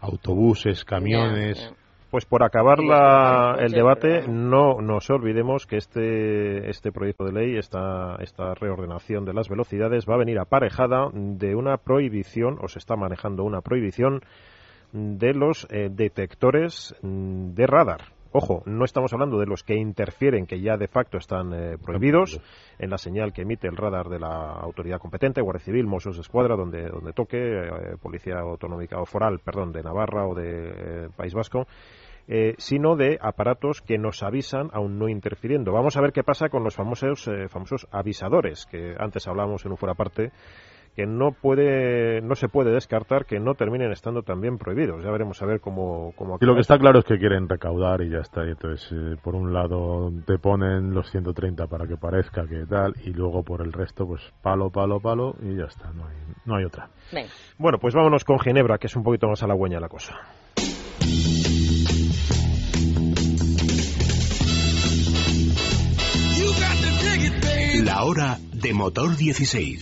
[0.00, 1.72] autobuses, camiones...
[2.12, 7.56] Pues por acabar la, el debate, no nos olvidemos que este, este proyecto de ley,
[7.56, 12.80] esta, esta reordenación de las velocidades, va a venir aparejada de una prohibición, o se
[12.80, 14.20] está manejando una prohibición,
[14.92, 18.02] de los eh, detectores mm, de radar.
[18.34, 22.40] Ojo, no estamos hablando de los que interfieren, que ya de facto están eh, prohibidos
[22.78, 26.22] en la señal que emite el radar de la autoridad competente, Guardia Civil, Mossos de
[26.22, 31.32] Escuadra, donde, donde toque, eh, Policía Autonómica o Foral, perdón, de Navarra o de País
[31.32, 31.66] Vasco,
[32.28, 35.72] eh, sino de aparatos que nos avisan aún no interfiriendo.
[35.72, 39.72] Vamos a ver qué pasa con los famosos, eh, famosos avisadores, que antes hablábamos en
[39.72, 40.32] un fuera parte,
[40.94, 45.02] que no puede no se puede descartar que no terminen estando también prohibidos.
[45.02, 48.02] Ya veremos a ver cómo, cómo Y lo que está claro es que quieren recaudar
[48.02, 48.44] y ya está.
[48.44, 52.94] Y entonces, eh, por un lado te ponen los 130 para que parezca que tal
[53.04, 55.92] y luego por el resto pues palo, palo, palo y ya está.
[55.92, 56.90] No hay, no hay otra.
[57.58, 60.14] Bueno, pues vámonos con Ginebra, que es un poquito más halagüeña la cosa.
[68.04, 69.80] Hora de motor 16.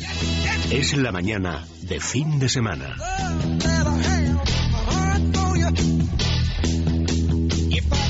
[0.70, 2.94] Es la mañana de fin de semana.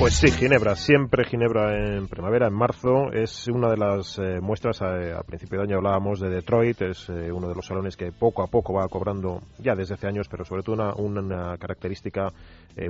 [0.00, 4.80] Pues sí, Ginebra, siempre Ginebra en primavera, en marzo, es una de las eh, muestras,
[4.80, 8.10] eh, a, principio de año hablábamos de Detroit, es eh, uno de los salones que
[8.10, 12.32] poco a poco va cobrando, ya desde hace años, pero sobre todo una, característica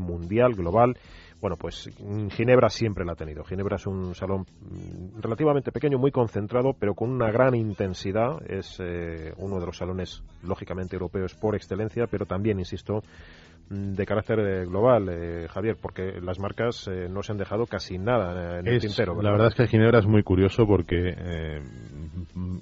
[0.01, 0.97] mundial, global,
[1.41, 3.45] bueno, pues mm, Ginebra siempre la ha tenido.
[3.45, 8.43] Ginebra es un salón mm, relativamente pequeño, muy concentrado, pero con una gran intensidad.
[8.47, 13.03] Es eh, uno de los salones, lógicamente, europeos por excelencia, pero también, insisto,
[13.71, 18.59] de carácter eh, global, eh, Javier, porque las marcas no se han dejado casi nada
[18.59, 19.23] en el tintero.
[19.23, 21.63] La verdad es que Ginebra es muy curioso porque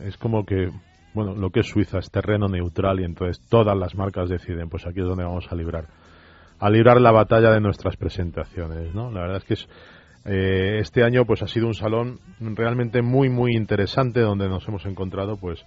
[0.00, 0.70] es como que
[1.14, 4.86] bueno, lo que es Suiza es terreno neutral y entonces todas las marcas deciden, pues
[4.86, 5.86] aquí es donde vamos a librar
[6.60, 9.10] a librar la batalla de nuestras presentaciones, ¿no?
[9.12, 9.68] La verdad es que es,
[10.24, 14.84] eh, este año pues ha sido un salón realmente muy muy interesante donde nos hemos
[14.84, 15.64] encontrado pues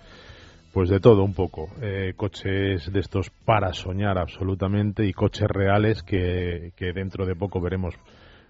[0.73, 6.03] pues de todo un poco eh, coches de estos para soñar absolutamente y coches reales
[6.03, 7.95] que, que, dentro de poco veremos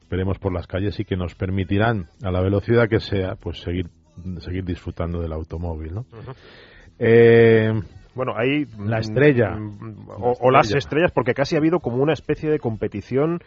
[0.09, 3.89] veremos por las calles y que nos permitirán a la velocidad que sea pues seguir
[4.39, 6.05] seguir disfrutando del automóvil ¿no?
[8.13, 12.49] Bueno, hay la estrella mm, o, las estrellas, porque casi ha habido como una especie
[12.49, 13.39] de competición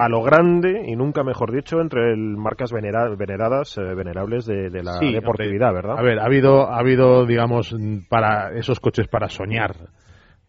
[0.00, 4.98] a lo grande y nunca mejor dicho entre el marcas veneradas, eh, venerables de, la
[4.98, 5.98] deportividad, ¿verdad?
[5.98, 7.74] A ver, ha habido, ha habido, digamos,
[8.08, 9.76] para esos coches para soñar,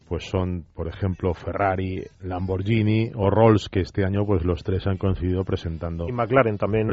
[0.09, 4.97] pues son, por ejemplo, Ferrari, Lamborghini o Rolls, que este año, pues los tres han
[4.97, 6.09] coincidido presentando.
[6.09, 6.89] Y McLaren también.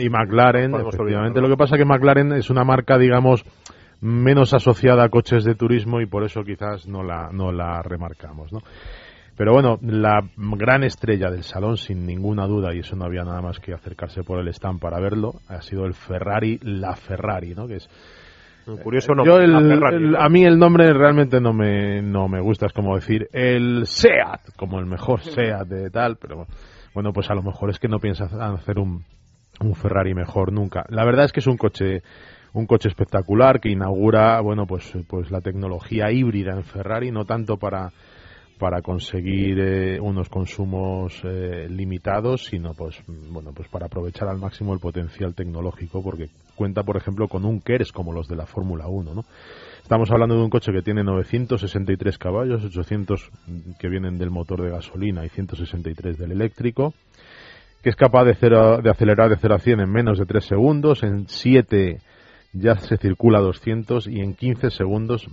[0.00, 1.42] y McLaren, efectivamente.
[1.42, 3.44] Lo que pasa que McLaren es una marca, digamos
[4.00, 8.52] menos asociada a coches de turismo y por eso quizás no la, no la remarcamos,
[8.52, 8.60] ¿no?
[9.36, 13.42] Pero bueno, la gran estrella del salón, sin ninguna duda, y eso no había nada
[13.42, 17.66] más que acercarse por el stand para verlo, ha sido el Ferrari, la Ferrari, ¿no?
[17.66, 17.88] Que es
[18.82, 19.24] curioso no.
[19.24, 23.86] Yo a mí el nombre realmente no me no me gusta, es como decir el
[23.86, 26.46] Seat, como el mejor Seat de tal, pero
[26.94, 29.04] bueno, pues a lo mejor es que no piensas hacer un
[29.60, 30.84] un Ferrari mejor nunca.
[30.88, 32.02] La verdad es que es un coche
[32.54, 37.56] un coche espectacular que inaugura bueno pues pues la tecnología híbrida en Ferrari no tanto
[37.56, 37.92] para
[38.58, 44.72] para conseguir eh, unos consumos eh, limitados sino pues bueno pues para aprovechar al máximo
[44.72, 48.86] el potencial tecnológico porque cuenta por ejemplo con un KERS como los de la Fórmula
[48.86, 49.24] 1 ¿no?
[49.82, 53.30] Estamos hablando de un coche que tiene 963 caballos, 800
[53.78, 56.94] que vienen del motor de gasolina y 163 del eléctrico,
[57.82, 61.02] que es capaz de, de acelerar de 0 a 100 en menos de 3 segundos,
[61.02, 61.98] en 7
[62.54, 65.28] ya se circula a 200 y en 15 segundos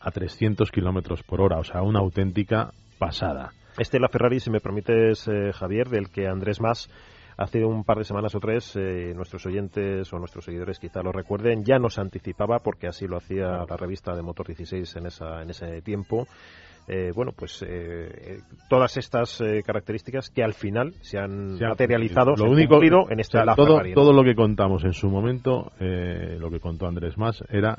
[0.00, 3.52] a 300 kilómetros por hora, o sea, una auténtica pasada.
[3.78, 6.88] Este la Ferrari, si me permites, eh, Javier, del que Andrés Más
[7.36, 11.10] hace un par de semanas o tres, eh, nuestros oyentes o nuestros seguidores quizá lo
[11.10, 15.42] recuerden, ya nos anticipaba, porque así lo hacía la revista de Motor 16 en, esa,
[15.42, 16.26] en ese tiempo,
[16.86, 22.50] eh, bueno, pues eh, eh, todas estas características que al final se han materializado, lo
[22.50, 22.78] único,
[23.10, 27.42] en este todo, todo lo que contamos en su momento, lo que contó Andrés Más,
[27.48, 27.78] era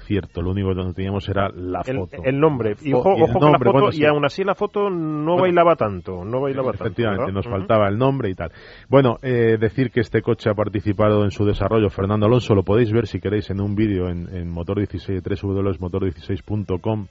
[0.00, 2.22] cierto, lo único que no teníamos era la foto.
[2.22, 6.24] El nombre, y ojo, con la foto, y aún así la foto no bailaba tanto,
[6.24, 8.52] no bailaba efectivamente, nos faltaba el nombre y tal.
[8.90, 13.06] Bueno, decir que este coche ha participado en su desarrollo Fernando Alonso, lo podéis ver
[13.06, 17.06] si queréis en un vídeo en, en Motor 16, www.motor16.com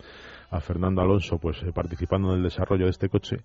[0.54, 3.38] a Fernando Alonso pues eh, participando en el desarrollo de este coche.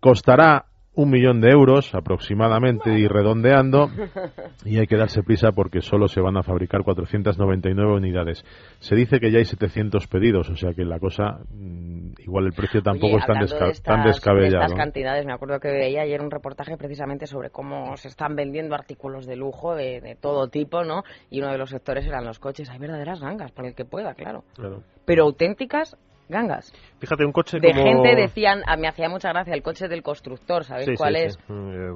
[0.00, 3.88] Costará un millón de euros aproximadamente y redondeando
[4.64, 8.44] y hay que darse prisa porque solo se van a fabricar 499 unidades.
[8.80, 12.52] Se dice que ya hay 700 pedidos, o sea que la cosa mm, igual el
[12.52, 13.46] precio tampoco es tan,
[13.82, 14.64] tan descabellado.
[14.64, 18.74] estas cantidades, me acuerdo que veía ayer un reportaje precisamente sobre cómo se están vendiendo
[18.74, 21.04] artículos de lujo de, todo tipo, ¿no?
[21.30, 22.68] Y uno de los sectores eran los coches.
[22.70, 24.44] Hay verdaderas gangas, para el que pueda, claro.
[24.54, 24.82] claro.
[25.04, 25.96] Pero auténticas
[26.30, 26.72] gangas.
[26.98, 30.96] Fíjate, un coche de gente decían, me hacía mucha gracia el coche del constructor, ¿sabéis
[30.96, 31.36] cuál es?
[31.48, 31.90] Eh,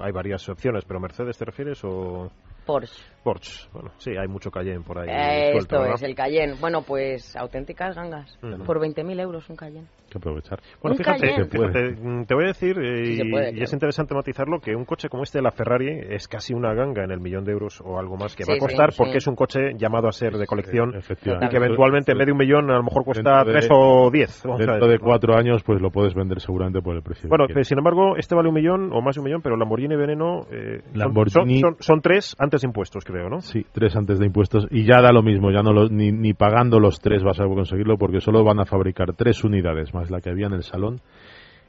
[0.00, 2.30] hay varias opciones, pero Mercedes te refieres o
[2.64, 3.02] Porsche.
[3.22, 3.68] Porsche.
[3.72, 5.08] Bueno, sí, hay mucho Cayenne por ahí.
[5.08, 6.54] Eh, esto es, el Cayenne.
[6.58, 8.38] Bueno, pues auténticas gangas.
[8.40, 9.86] Por 20.000 euros un Cayenne.
[10.08, 10.60] que aprovechar.
[10.82, 15.22] Bueno, fíjate, te voy a decir, eh, y, es interesante matizarlo, que un coche como
[15.22, 18.34] este, la Ferrari, es casi una ganga en el millón de euros o algo más
[18.34, 21.56] que va a costar, porque es un coche llamado a ser de colección y que
[21.56, 24.42] eventualmente en vez de un millón a lo mejor cuesta tres o diez.
[24.42, 27.28] Dentro de cuatro años, pues lo puedes vender seguramente por el precio.
[27.28, 30.46] Bueno, sin embargo, este vale un millón o más de un millón, pero Lamborghini Veneno
[30.50, 30.82] eh,
[31.28, 33.40] Son, son, tres antes de impuestos, creo, ¿no?
[33.40, 36.80] Sí, tres antes de impuestos y ya da lo mismo, ya no ni, ni pagando
[36.80, 40.30] los tres vas a conseguirlo porque solo van a fabricar tres unidades más la que
[40.30, 41.00] había en el salón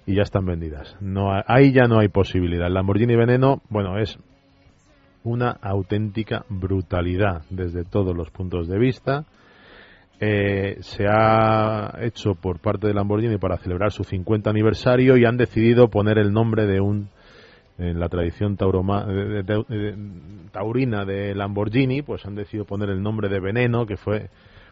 [0.06, 0.98] y ya están vendidas.
[1.00, 2.68] No, ahí ya no hay posibilidad.
[2.68, 4.18] El Lamborghini Veneno, bueno, es
[5.24, 9.26] una auténtica brutalidad desde todos los puntos de vista.
[10.20, 15.38] Eh, se ha hecho por parte de Lamborghini para celebrar su 50 aniversario y han
[15.38, 17.10] decidido poner el nombre de un
[17.82, 18.58] en la tradición
[20.52, 24.30] taurina de Lamborghini, pues han decidido poner el nombre de Veneno, que fue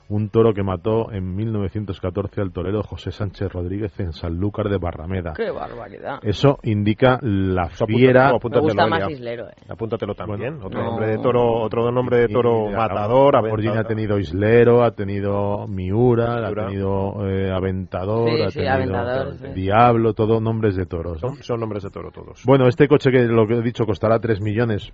[0.10, 5.34] un toro que mató en 1914 al torero José Sánchez Rodríguez en Sanlúcar de Barrameda.
[5.36, 6.20] ¡Qué barbaridad!
[6.24, 8.32] Eso indica la fiera...
[8.32, 9.54] Me gusta más Islero, eh.
[9.70, 10.60] Apúntatelo también.
[10.64, 13.36] otro, nombre de toro, otro nombre de toro matador.
[13.36, 20.42] Lamborghini ha tenido Islero, ha tenido Miura, ha tenido eh, Aventador, ha tenido Diablo, todos
[20.42, 21.22] nombres de toros.
[21.42, 22.44] Son, nombres de toro todos.
[22.46, 24.92] Bueno, este coche que lo que he dicho costará 3 millones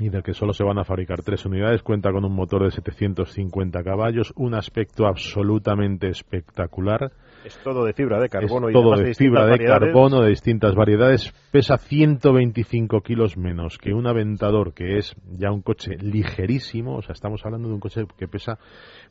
[0.00, 2.70] y del que solo se van a fabricar tres unidades, cuenta con un motor de
[2.70, 7.12] 750 caballos, un aspecto absolutamente espectacular.
[7.44, 8.68] Es todo de fibra de carbono.
[8.68, 11.32] Es todo de, fibra de carbono de distintas variedades.
[11.52, 16.96] Pesa 125 kilos menos que un Aventador, que es ya un coche ligerísimo.
[16.96, 18.58] O sea, estamos hablando de un coche que pesa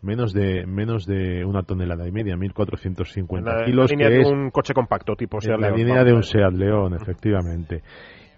[0.02, 3.92] menos de menos de una tonelada y media, 1.450 kilos.
[3.92, 7.84] línea de un coche compacto, tipo Seat La línea de un Seat León, efectivamente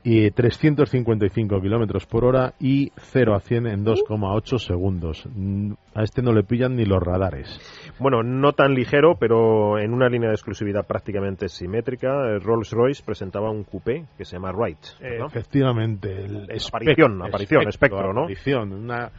[0.03, 5.27] y 355 kilómetros por hora y 0 a 100 en 2,8 segundos.
[5.33, 7.59] Mm, a este no le pillan ni los radares.
[7.99, 13.63] Bueno, no tan ligero, pero en una línea de exclusividad prácticamente simétrica, Rolls-Royce presentaba un
[13.63, 14.79] coupé que se llama Wright.
[14.99, 18.21] Efectivamente, el aparición, aparición, espectro, ¿no?
[18.21, 19.11] Aparición, una,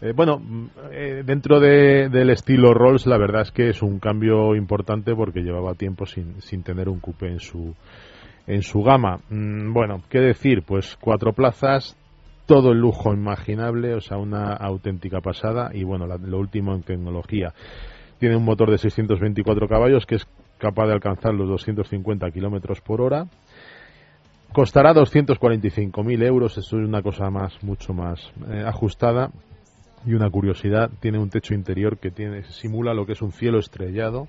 [0.00, 0.40] eh, bueno,
[0.92, 5.40] eh, dentro de, del estilo Rolls, la verdad es que es un cambio importante porque
[5.40, 7.74] llevaba tiempo sin, sin tener un coupé en su
[8.46, 9.20] en su gama.
[9.30, 10.62] Mm, bueno, ¿qué decir?
[10.62, 11.96] Pues cuatro plazas,
[12.46, 15.70] todo el lujo imaginable, o sea, una auténtica pasada.
[15.72, 17.52] Y bueno, lo último en tecnología.
[18.18, 20.26] Tiene un motor de 624 caballos que es
[20.58, 23.26] capaz de alcanzar los 250 kilómetros por hora.
[24.52, 29.30] Costará 245.000 euros, eso es una cosa más, mucho más eh, ajustada.
[30.06, 33.58] Y una curiosidad, tiene un techo interior que tiene simula lo que es un cielo
[33.58, 34.28] estrellado,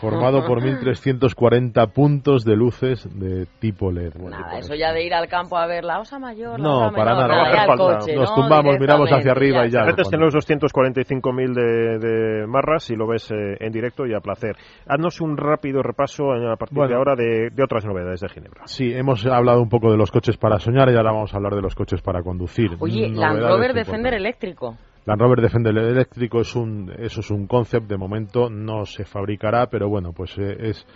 [0.00, 4.14] formado por 1.340 puntos de luces de tipo LED.
[4.16, 7.66] nada, eso ya de ir al campo a ver la osa mayor, no, para nada,
[7.76, 9.82] nos tumbamos, miramos hacia arriba y ya.
[9.82, 14.20] Antes tenemos los 245.000 de, de marras y lo ves eh, en directo y a
[14.20, 14.56] placer.
[14.86, 18.62] Haznos un rápido repaso a partir de ahora de, de, otras novedades de Ginebra.
[18.66, 21.54] Sí, hemos hablado un poco de los coches para soñar y ahora vamos a hablar
[21.54, 22.70] de los coches para conducir.
[22.78, 24.69] Oye, Land Rover Defender eléctrico.
[25.06, 29.66] Land Rover Defender eléctrico es un, eso es un concept, de momento no se fabricará,
[29.66, 30.86] pero bueno, pues eh, es,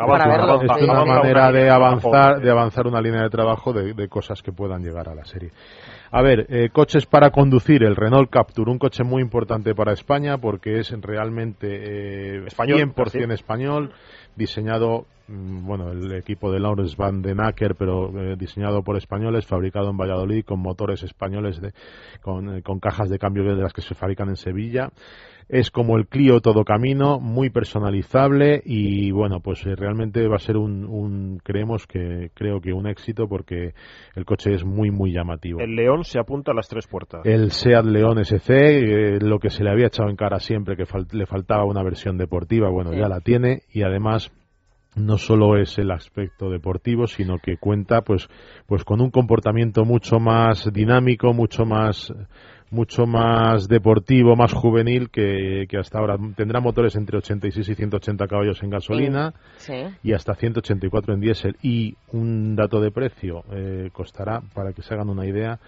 [0.00, 5.08] una manera de avanzar, de avanzar una línea de trabajo de, cosas que puedan llegar
[5.08, 5.50] a la serie.
[6.10, 10.38] A ver, eh, coches para conducir, el Renault Capture, un coche muy importante para España
[10.38, 13.92] porque es realmente eh, español, 100% español,
[14.36, 19.46] diseñado Mm, bueno, el equipo de Lawrence Van den Acker, pero eh, diseñado por españoles,
[19.46, 21.72] fabricado en Valladolid, con motores españoles, de,
[22.20, 24.90] con, eh, con, cajas de cambio de las que se fabrican en Sevilla.
[25.48, 30.40] Es como el Clio todo camino, muy personalizable y bueno, pues eh, realmente va a
[30.40, 33.74] ser un, un, creemos que, creo que un éxito porque
[34.14, 35.60] el coche es muy, muy llamativo.
[35.60, 37.24] El León se apunta a las tres puertas.
[37.24, 41.26] El Seat León SC, lo que se le había echado en cara siempre, que le
[41.26, 44.30] faltaba una versión deportiva, bueno, ya la tiene y además
[44.94, 48.28] no solo es el aspecto deportivo, sino que cuenta pues,
[48.66, 52.12] pues con un comportamiento mucho más dinámico, mucho más
[52.72, 56.16] mucho más deportivo, más juvenil que, hasta ahora.
[56.34, 59.34] Tendrá motores entre 86 y 180 caballos en gasolina
[60.02, 61.56] y hasta 184 en diésel.
[61.62, 65.58] Y un dato de precio eh, costará, para que se hagan una idea,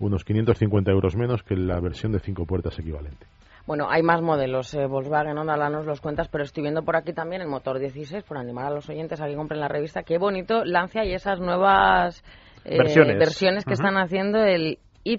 [0.00, 3.26] unos 550 euros menos que la versión de cinco puertas equivalente.
[3.64, 4.72] Bueno, hay más modelos.
[4.74, 8.24] Eh, Volkswagen, Honda, nos los cuentas, pero estoy viendo por aquí también el motor 16,
[8.24, 10.02] por animar a los oyentes a que compren la revista.
[10.02, 12.24] Qué bonito Lancia y esas nuevas
[12.64, 13.64] eh, versiones.
[13.64, 15.18] que están haciendo el Y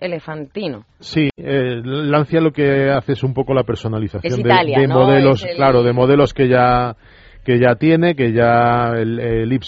[0.00, 0.84] elefantino.
[0.98, 5.94] Sí, eh, Lancia lo que hace es un poco la personalización de, modelos, claro, de
[5.94, 6.94] modelos que ya
[7.44, 9.58] que ya tiene, que ya el, el Y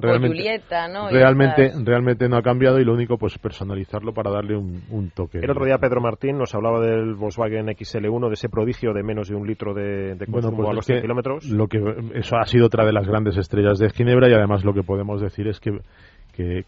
[0.00, 0.62] realmente,
[1.10, 5.38] realmente, realmente no ha cambiado y lo único pues personalizarlo para darle un, toque.
[5.38, 9.28] El otro día Pedro Martín nos hablaba del Volkswagen XL1, de ese prodigio de menos
[9.28, 11.44] de un litro de, de consumo pues a los 100 kilómetros.
[11.50, 11.78] Lo que,
[12.14, 15.20] eso ha sido otra de las grandes estrellas de Ginebra y además lo que podemos
[15.20, 15.78] decir es que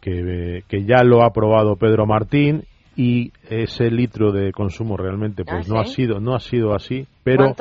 [0.00, 2.64] que, que, ya lo ha probado Pedro Martín
[2.96, 7.06] y ese litro de consumo realmente pues ¿Ah, no ha sido no ha sido así
[7.24, 7.54] pero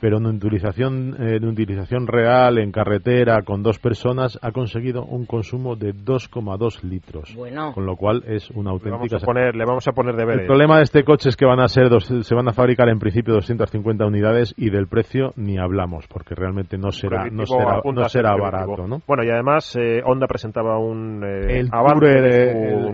[0.00, 5.76] pero en utilización, en utilización real, en carretera, con dos personas, ha conseguido un consumo
[5.76, 7.34] de 2,2 litros.
[7.34, 7.72] Bueno.
[7.72, 8.98] Con lo cual es una auténtica...
[9.04, 10.42] Le vamos a poner, le vamos a poner deberes.
[10.42, 12.88] El problema de este coche es que van a ser dos, se van a fabricar
[12.88, 17.80] en principio 250 unidades y del precio ni hablamos, porque realmente no será, no será,
[17.84, 19.02] no será barato, ¿no?
[19.06, 21.68] Bueno, y además eh, Honda presentaba un eh, el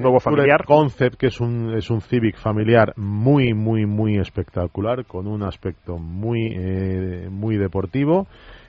[0.01, 0.65] nuevo familiar.
[0.65, 5.99] Concept, que es un, es un Civic familiar muy, muy, muy espectacular, con un aspecto
[5.99, 6.47] muy...
[6.55, 6.94] Eh,
[7.31, 8.27] muy deportivo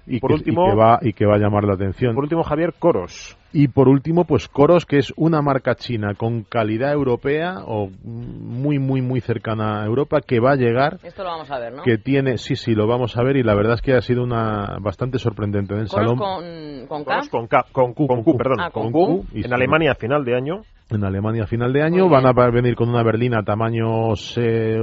[0.08, 2.14] y, por que, último, va, y que va a llamar la atención.
[2.14, 3.38] Por último, Javier, Coros.
[3.52, 8.78] Y por último, pues Coros, que es una marca china con calidad europea o muy,
[8.78, 11.00] muy, muy cercana a Europa, que va a llegar.
[11.04, 11.84] Esto lo vamos a ver, ¿no?
[11.84, 14.24] Que tiene, sí, sí, lo vamos a ver y la verdad es que ha sido
[14.24, 16.18] una bastante sorprendente en el salón.
[16.18, 17.22] con, con K?
[17.32, 18.60] con K, con Q, con Q, perdón.
[18.60, 19.26] Ah, con, Q.
[19.34, 22.10] en Alemania a final de año en Alemania a final de año.
[22.10, 24.14] Van a venir con una berlina tamaño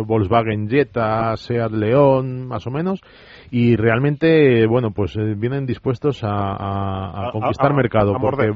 [0.04, 3.00] Volkswagen Jetta, Seat León, más o menos
[3.54, 8.14] y realmente, bueno, pues eh, vienen dispuestos a, conquistar mercado.
[8.18, 8.50] porque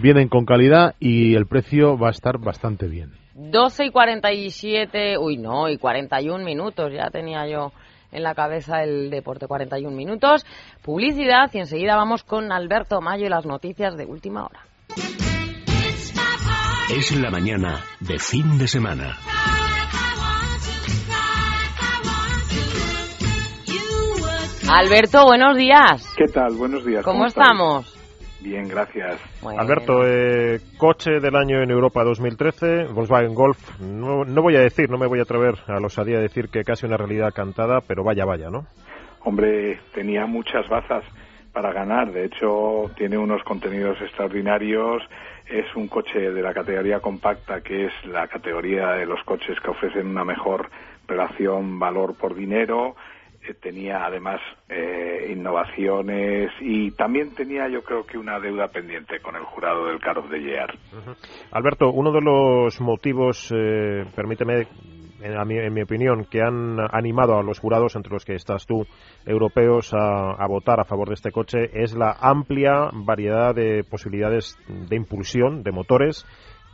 [0.00, 3.12] Vienen con calidad y el precio va a estar bastante bien.
[3.34, 7.72] 12 y 47, uy no, y 41 minutos, ya tenía yo
[8.10, 10.46] en la cabeza el deporte 41 minutos.
[10.82, 14.60] Publicidad y enseguida vamos con Alberto Mayo y las noticias de última hora.
[16.90, 19.14] Es la mañana de fin de semana.
[24.74, 26.14] Alberto, buenos días.
[26.16, 26.54] ¿Qué tal?
[26.54, 27.04] Buenos días.
[27.04, 27.94] ¿Cómo, estamos?
[28.40, 29.20] Bien, gracias.
[29.58, 33.58] Alberto, eh, coche del año en Europa 2013, Volkswagen Golf.
[33.80, 36.86] No, voy a decir, no me voy a atrever a los a decir que casi
[36.86, 38.64] una realidad cantada, pero vaya, vaya, ¿no?
[39.24, 41.04] Hombre, tenía muchas bazas
[41.52, 42.10] para ganar.
[42.10, 45.02] De hecho, tiene unos contenidos extraordinarios.
[45.46, 49.70] Es un coche de la categoría compacta, que es la categoría de los coches que
[49.70, 50.70] ofrecen una mejor
[51.06, 52.96] relación valor por dinero
[53.60, 59.42] tenía además eh, innovaciones y también tenía yo creo que una deuda pendiente con el
[59.42, 60.70] jurado del Car of the Year.
[61.50, 64.66] Alberto, uno de los motivos, eh, permíteme,
[65.22, 68.86] en, mi, opinión, que han animado a los jurados, entre los que estás tú,
[69.24, 74.96] europeos, a, votar a favor de este coche, es la amplia variedad de posibilidades de
[74.96, 76.26] impulsión de motores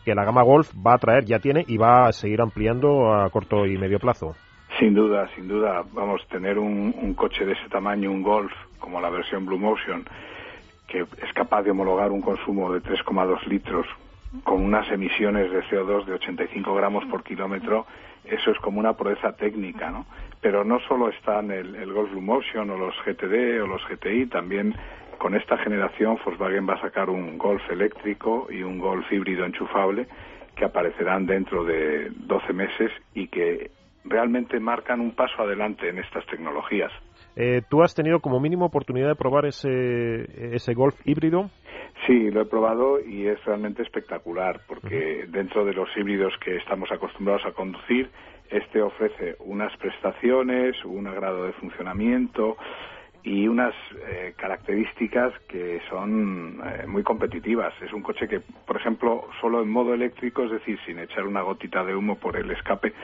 [0.05, 3.29] que la gama Golf va a traer, ya tiene y va a seguir ampliando a
[3.31, 4.35] corto y medio plazo.
[4.79, 5.83] Sin duda, sin duda.
[5.93, 10.05] Vamos, tener un, coche de ese tamaño, un Golf, como la versión Blue Motion,
[10.87, 13.87] que es capaz de homologar un consumo de 3,2 litros
[14.45, 17.87] con unas emisiones de CO2 de 85 gramos por kilómetro,
[18.25, 20.07] eso es como una proeza técnica, ¿no?
[20.41, 24.27] Pero no solo están el, el Golf Blue Motion o los GTD o los GTI,
[24.27, 24.77] también
[25.17, 30.07] con esta generación Volkswagen va a sacar un Golf eléctrico y un Golf híbrido enchufable
[30.55, 33.71] que aparecerán dentro de 12 meses y que
[34.05, 36.93] realmente marcan un paso adelante en estas tecnologías.
[37.37, 41.51] Eh, ¿Tú has tenido como mínimo oportunidad de probar ese, ese Golf híbrido?
[42.07, 46.91] Sí, lo he probado y es realmente espectacular porque dentro de los híbridos que estamos
[46.91, 48.09] acostumbrados a conducir,
[48.51, 52.57] este ofrece unas prestaciones, un grado de funcionamiento
[53.23, 53.75] y unas
[54.07, 57.75] eh, características que son eh, muy competitivas.
[57.83, 61.43] Es un coche que, por ejemplo, solo en modo eléctrico, es decir, sin echar una
[61.43, 62.95] gotita de humo por el escape,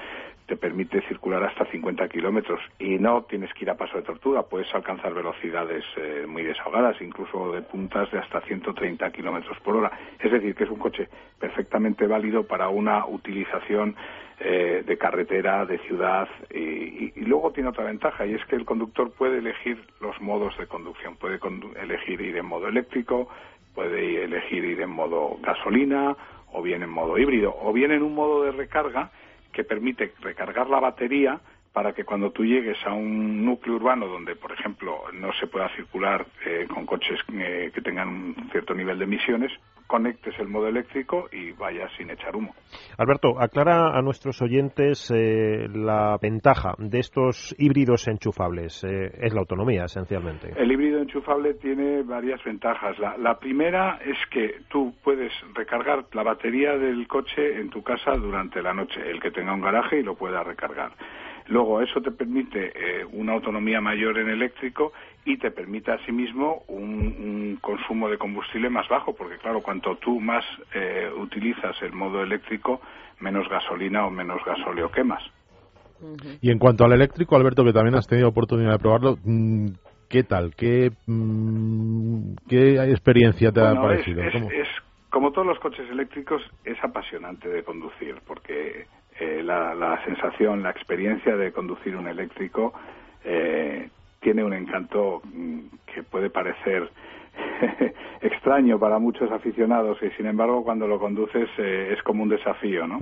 [0.46, 4.42] te permite circular hasta 50 kilómetros y no tienes que ir a paso de tortuga,
[4.42, 9.90] puedes alcanzar velocidades eh, muy desahogadas, incluso de puntas de hasta 130 kilómetros por hora.
[10.18, 13.96] Es decir, que es un coche perfectamente válido para una utilización
[14.38, 19.10] eh, de carretera, de ciudad y, luego tiene otra ventaja y es que el conductor
[19.12, 21.38] puede elegir los modos de conducción, puede
[21.80, 23.28] elegir ir en modo eléctrico,
[23.74, 26.16] puede elegir ir en modo gasolina
[26.52, 29.10] o bien en modo híbrido o bien en un modo de recarga
[29.54, 31.40] que permite recargar la batería
[31.74, 35.68] para que cuando tú llegues a un núcleo urbano donde, por ejemplo, no se pueda
[35.74, 39.50] circular eh, con coches eh, que tengan un cierto nivel de emisiones,
[39.88, 42.54] conectes el modo eléctrico y vayas sin echar humo.
[42.96, 48.84] Alberto, aclara a nuestros oyentes eh, la ventaja de estos híbridos enchufables.
[48.84, 50.52] es la autonomía, esencialmente.
[50.56, 52.96] El híbrido enchufable tiene varias ventajas.
[53.00, 58.12] La, la primera es que tú puedes recargar la batería del coche en tu casa
[58.12, 60.92] durante la noche, el que tenga un garaje y lo pueda recargar.
[61.46, 64.92] Luego, eso te permite eh, una autonomía mayor en eléctrico
[65.24, 70.44] y te permite asimismo un, consumo de combustible más bajo, porque claro, cuanto tú más
[70.74, 72.80] eh, utilizas el modo eléctrico,
[73.20, 75.22] menos gasolina o menos gasóleo quemas.
[76.40, 79.68] Y en cuanto al eléctrico, Alberto, que también has tenido oportunidad de probarlo, mm,
[80.08, 80.54] ¿qué tal?
[80.54, 84.22] ¿Qué, mm, qué experiencia te ha parecido?
[84.22, 84.68] Es,
[85.10, 88.86] como todos los coches eléctricos, es apasionante de conducir, porque
[89.20, 92.72] eh, la, sensación, la experiencia de conducir un eléctrico
[93.24, 93.88] eh,
[94.20, 96.90] tiene un encanto mm, que puede parecer
[98.20, 102.86] extraño para muchos aficionados y sin embargo cuando lo conduces eh, es como un desafío
[102.86, 102.98] no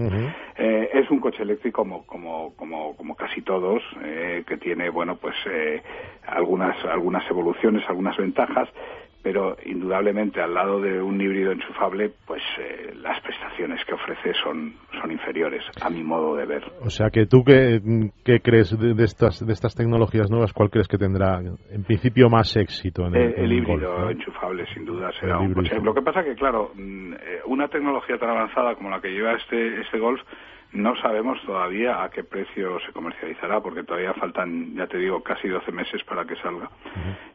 [0.56, 5.16] eh, es un coche eléctrico como como como como casi todos eh, que tiene bueno
[5.16, 5.34] pues
[6.26, 8.68] algunas algunas evoluciones algunas ventajas
[9.22, 14.74] pero indudablemente al lado de un híbrido enchufable, pues eh, las prestaciones que ofrece son,
[15.00, 16.64] son inferiores, a mi modo de ver.
[16.84, 20.98] O sea que tú qué, crees de, estas de estas tecnologías nuevas, ¿cuál crees que
[20.98, 25.78] tendrá en principio más éxito en el, el, híbrido enchufable sin duda será un coche.
[25.82, 29.32] Lo que pasa que claro, mm, eh, una tecnología tan avanzada como la que lleva
[29.34, 30.20] este este Golf
[30.72, 35.48] no sabemos todavía a qué precio se comercializará, porque todavía faltan, ya te digo, casi
[35.48, 36.70] 12 meses para que salga.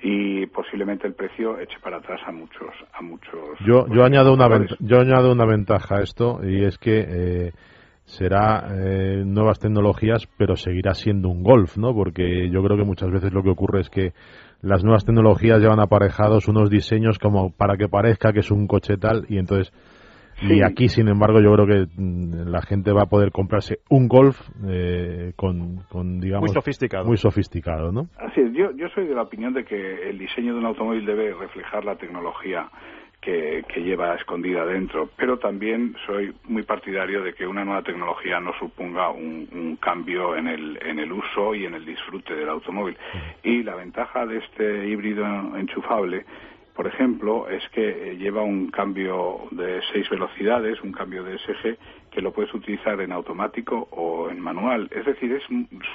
[0.01, 2.73] Y posiblemente el precio eche para atrás a muchos.
[2.93, 4.47] A muchos yo, yo, añado una
[4.79, 7.51] yo añado una ventaja a esto, y es que eh,
[8.05, 11.93] será eh, nuevas tecnologías, pero seguirá siendo un golf, ¿no?
[11.93, 14.13] Porque yo creo que muchas veces lo que ocurre es que
[14.61, 18.97] las nuevas tecnologías llevan aparejados unos diseños como para que parezca que es un coche
[18.97, 19.71] tal, y entonces
[20.41, 24.07] y aquí, sin embargo, yo creo que mm, la gente va a poder comprarse un
[24.07, 26.49] Golf eh, con, digamos...
[26.49, 27.05] Muy sofisticado.
[27.05, 28.07] Muy sofisticado, ¿no?
[28.17, 28.53] Así es.
[28.53, 31.85] Yo, yo soy de la opinión de que el diseño de un automóvil debe reflejar
[31.85, 32.69] la tecnología
[33.21, 38.53] que, lleva escondida dentro, pero también soy muy partidario de que una nueva tecnología no
[38.59, 42.97] suponga un, un, cambio en el, en el uso y en el disfrute del automóvil.
[43.43, 45.25] Y la ventaja de este híbrido
[45.57, 46.25] enchufable
[46.77, 51.75] por ejemplo, es que eh, lleva un cambio de seis velocidades, un cambio de SG,
[52.11, 54.87] que lo puedes utilizar en automático o en manual.
[54.91, 55.41] Es decir, es,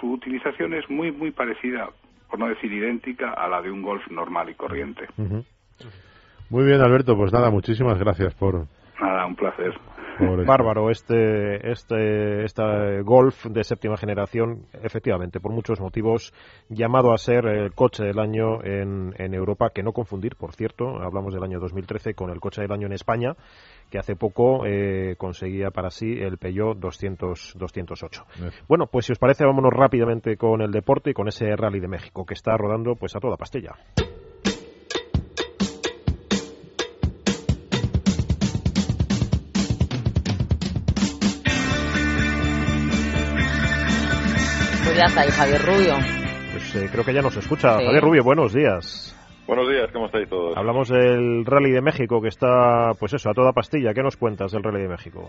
[0.01, 1.89] su utilización es muy, muy parecida,
[2.29, 5.07] por no decir idéntica, a la de un Golf normal y corriente.
[6.51, 7.17] Muy bien, Alberto.
[7.17, 8.67] Pues nada, muchísimas gracias por...
[9.01, 9.79] Nada, un placer.
[10.47, 16.33] Bárbaro, este, este, este Golf de séptima generación, efectivamente, por muchos motivos,
[16.69, 21.03] llamado a ser el coche del año en, en Europa, que no confundir, por cierto,
[21.03, 23.35] hablamos del año 2013 con el coche del año en España,
[23.91, 28.25] que hace poco eh, conseguía para sí el Peugeot 200, 208.
[28.69, 31.89] Bueno, pues si os parece, vámonos rápidamente con el deporte y con ese Rally de
[31.89, 33.77] México, que está rodando pues a toda pastilla.
[45.03, 45.95] Ya está ahí Javier Rubio.
[46.53, 47.73] Pues eh, creo que ya nos escucha.
[47.73, 49.13] Javier Rubio, buenos días.
[49.49, 50.57] Buenos días, ¿cómo estáis todos?
[50.57, 53.93] Hablamos del Rally de México, que está, pues eso, a toda pastilla.
[53.95, 55.29] ¿Qué nos cuentas del Rally de México?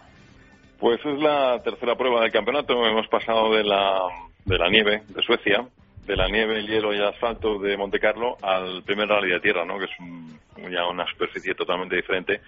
[0.77, 2.85] Pues es la tercera prueba del campeonato.
[2.85, 3.97] Hemos pasado de la,
[4.45, 5.65] de la nieve de Suecia,
[6.05, 9.79] de la nieve, hielo y asfalto de Monte Carlo al primer Rally de Tierra, ¿no?
[9.79, 12.41] que es ya una superficie totalmente diferente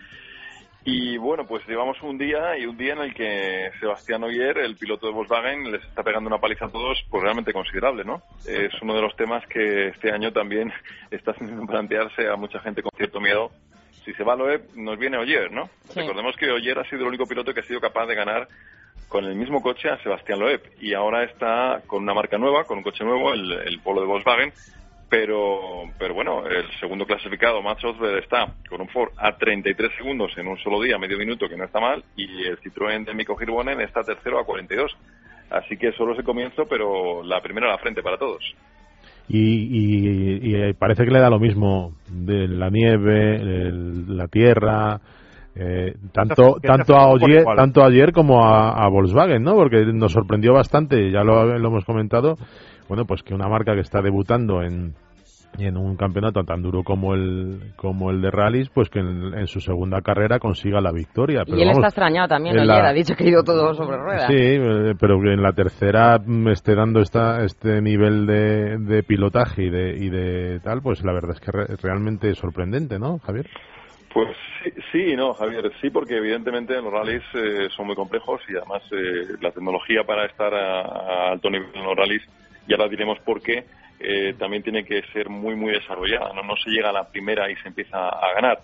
[0.87, 4.75] y bueno, pues llevamos un día y un día en el que Sebastián Oyer, el
[4.75, 8.21] piloto de Volkswagen, les está pegando una paliza a todos, pues realmente considerable, ¿no?
[8.45, 10.71] Es uno de los temas que este año también
[11.09, 13.49] está haciendo plantearse a mucha gente con cierto miedo.
[14.05, 15.71] Si se va a Loeb, nos viene Oyer, ¿no?
[15.95, 18.47] Recordemos que Oyer ha sido el único piloto que ha sido capaz de ganar
[19.07, 22.77] con el mismo coche a Sebastián Loeb y ahora está con una marca nueva, con
[22.77, 24.53] un coche nuevo, el, el Polo de Volkswagen,
[25.09, 30.31] pero, pero bueno, el segundo clasificado, Matt Osberg, está con un Ford a 33 segundos
[30.37, 33.37] en un solo día, medio minuto, que no está mal, y el Citroën de Mikko
[33.39, 34.95] Hirvonen está tercero a 42.
[35.51, 38.43] Así que solo se comienzo, pero la primera a la frente para todos.
[39.27, 43.71] Y, y, parece que le da lo mismo de la nieve,
[44.07, 44.99] la tierra,
[45.55, 49.55] eh, tanto tanto a ayer tanto ayer como a, Volkswagen, ¿no?
[49.55, 52.35] Porque nos sorprendió bastante, ya lo, lo hemos comentado,
[52.87, 54.93] bueno, pues que una marca que está debutando en,
[55.59, 59.59] en un campeonato tan duro como el como el de rallies, pues que en, su
[59.59, 61.43] segunda carrera consiga la victoria.
[61.47, 64.27] y él está extrañado también, ayer ha dicho que ha ido todo sobre ruedas.
[64.27, 66.19] Sí, eh, pero que en la tercera
[66.51, 71.13] esté dando esta, este nivel de, de pilotaje y de, y de tal, pues la
[71.13, 73.47] verdad es que es realmente sorprendente, ¿no, Javier?
[74.13, 74.29] Pues
[74.63, 78.81] sí, sí no, Javier, sí, porque evidentemente los rallies eh, son muy complejos y además
[78.91, 82.23] eh, la tecnología para estar a, a alto nivel en los rallies
[82.67, 83.65] y ahora diremos por qué,
[83.99, 86.33] eh, también tiene que ser muy, muy desarrollada.
[86.33, 86.43] ¿no?
[86.43, 88.59] no se llega a la primera y se empieza a ganar.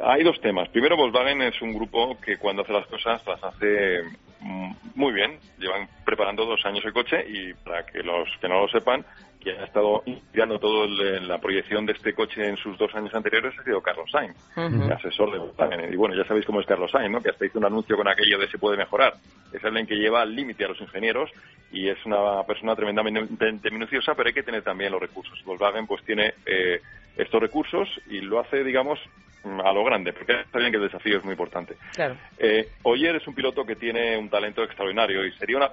[0.00, 0.68] Hay dos temas.
[0.70, 4.02] Primero, Volkswagen es un grupo que cuando hace las cosas las hace
[4.40, 5.38] mm, muy bien.
[5.58, 9.04] Llevan preparando dos años el coche y para que los que no lo sepan,
[9.42, 13.58] quien ha estado inspirando todo la proyección de este coche en sus dos años anteriores
[13.58, 15.92] ha sido Carlos Sainz, asesor de Volkswagen.
[15.92, 17.20] Y bueno, ya sabéis cómo es Carlos Sainz, ¿no?
[17.20, 19.14] Que hasta hizo un anuncio con aquello de se puede mejorar.
[19.52, 21.30] Es alguien que lleva al límite a los ingenieros
[21.72, 25.42] y es una persona tremendamente minuciosa, pero hay que tener también los recursos.
[25.44, 26.80] Volkswagen pues tiene eh,
[27.16, 28.98] estos recursos y lo hace, digamos,
[29.44, 31.76] a lo grande, porque está bien que el desafío es muy importante.
[31.94, 32.16] Claro.
[32.38, 35.72] Eh, Oyer es un piloto que tiene un talento extraordinario y sería una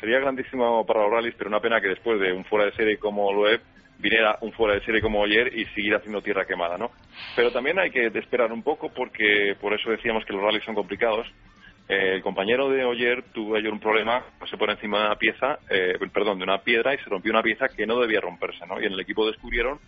[0.00, 2.98] sería grandísimo para los rallies, pero una pena que después de un fuera de serie
[2.98, 3.60] como Loeb
[3.98, 6.90] viniera un fuera de serie como Oyer y seguir haciendo tierra quemada, ¿no?
[7.34, 10.74] Pero también hay que esperar un poco porque por eso decíamos que los rallies son
[10.74, 11.26] complicados.
[11.88, 15.58] Eh, el compañero de Oyer tuvo ayer un problema, se pone encima de una pieza,
[15.70, 18.80] eh, perdón, de una piedra y se rompió una pieza que no debía romperse, ¿no?
[18.80, 19.80] Y en el equipo descubrieron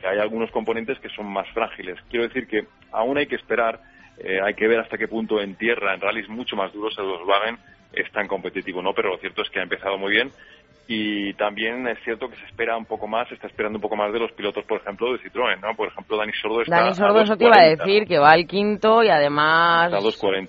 [0.00, 1.98] que hay algunos componentes que son más frágiles.
[2.08, 3.80] Quiero decir que aún hay que esperar,
[4.18, 7.04] eh, hay que ver hasta qué punto en tierra, en rallies mucho más duros, el
[7.04, 7.58] Volkswagen
[7.92, 8.92] es tan competitivo, ¿no?
[8.94, 10.30] Pero lo cierto es que ha empezado muy bien
[10.90, 13.94] y también es cierto que se espera un poco más, se está esperando un poco
[13.94, 15.76] más de los pilotos, por ejemplo, de Citroën, ¿no?
[15.76, 18.46] Por ejemplo, Dani Sordo está Dani Sordo, eso te iba a decir, que va al
[18.46, 19.92] quinto y además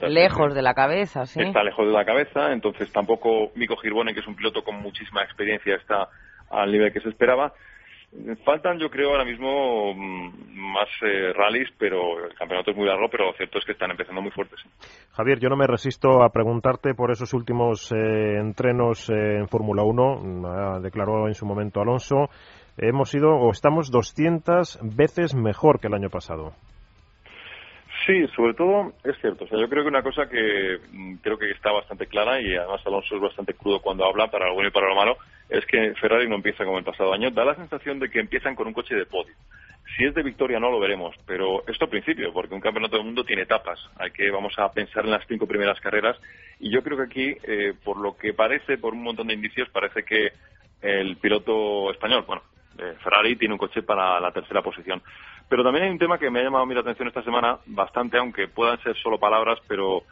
[0.07, 1.41] lejos de la cabeza, ¿sí?
[1.41, 5.23] Está lejos de la cabeza, entonces tampoco Mico Girbone, que es un piloto con muchísima
[5.23, 6.07] experiencia, está
[6.49, 7.51] al nivel que se esperaba.
[8.43, 13.07] Faltan, yo creo, ahora mismo mm, más eh, rallies, pero el campeonato es muy largo,
[13.09, 14.59] pero lo cierto es que están empezando muy fuertes.
[15.11, 19.83] Javier, yo no me resisto a preguntarte por esos últimos eh, entrenos eh, en Fórmula
[19.83, 22.29] 1, declaró en su momento Alonso,
[22.77, 26.53] hemos ido o estamos 200 veces mejor que el año pasado.
[28.09, 29.43] Sí, sobre todo es cierto.
[29.43, 32.55] O sea, yo creo que una cosa que mm, creo que está bastante clara y
[32.55, 35.63] además Alonso es bastante crudo cuando habla para lo bueno y para lo malo es
[35.67, 37.29] que Ferrari no empieza como el pasado año.
[37.29, 39.35] Da la sensación de que empiezan con un coche de podio.
[39.95, 43.05] Si es de victoria no lo veremos, pero esto al principio, porque un campeonato del
[43.05, 43.79] mundo tiene etapas.
[43.97, 46.17] Hay que vamos a pensar en las cinco primeras carreras
[46.59, 49.69] y yo creo que aquí, eh, por lo que parece, por un montón de indicios,
[49.69, 50.31] parece que
[50.81, 52.41] el piloto español, bueno,
[52.79, 55.01] eh, Ferrari tiene un coche para la tercera posición.
[55.47, 58.47] Pero también hay un tema que me ha llamado mi atención esta semana bastante, aunque
[58.47, 60.03] puedan ser solo palabras, pero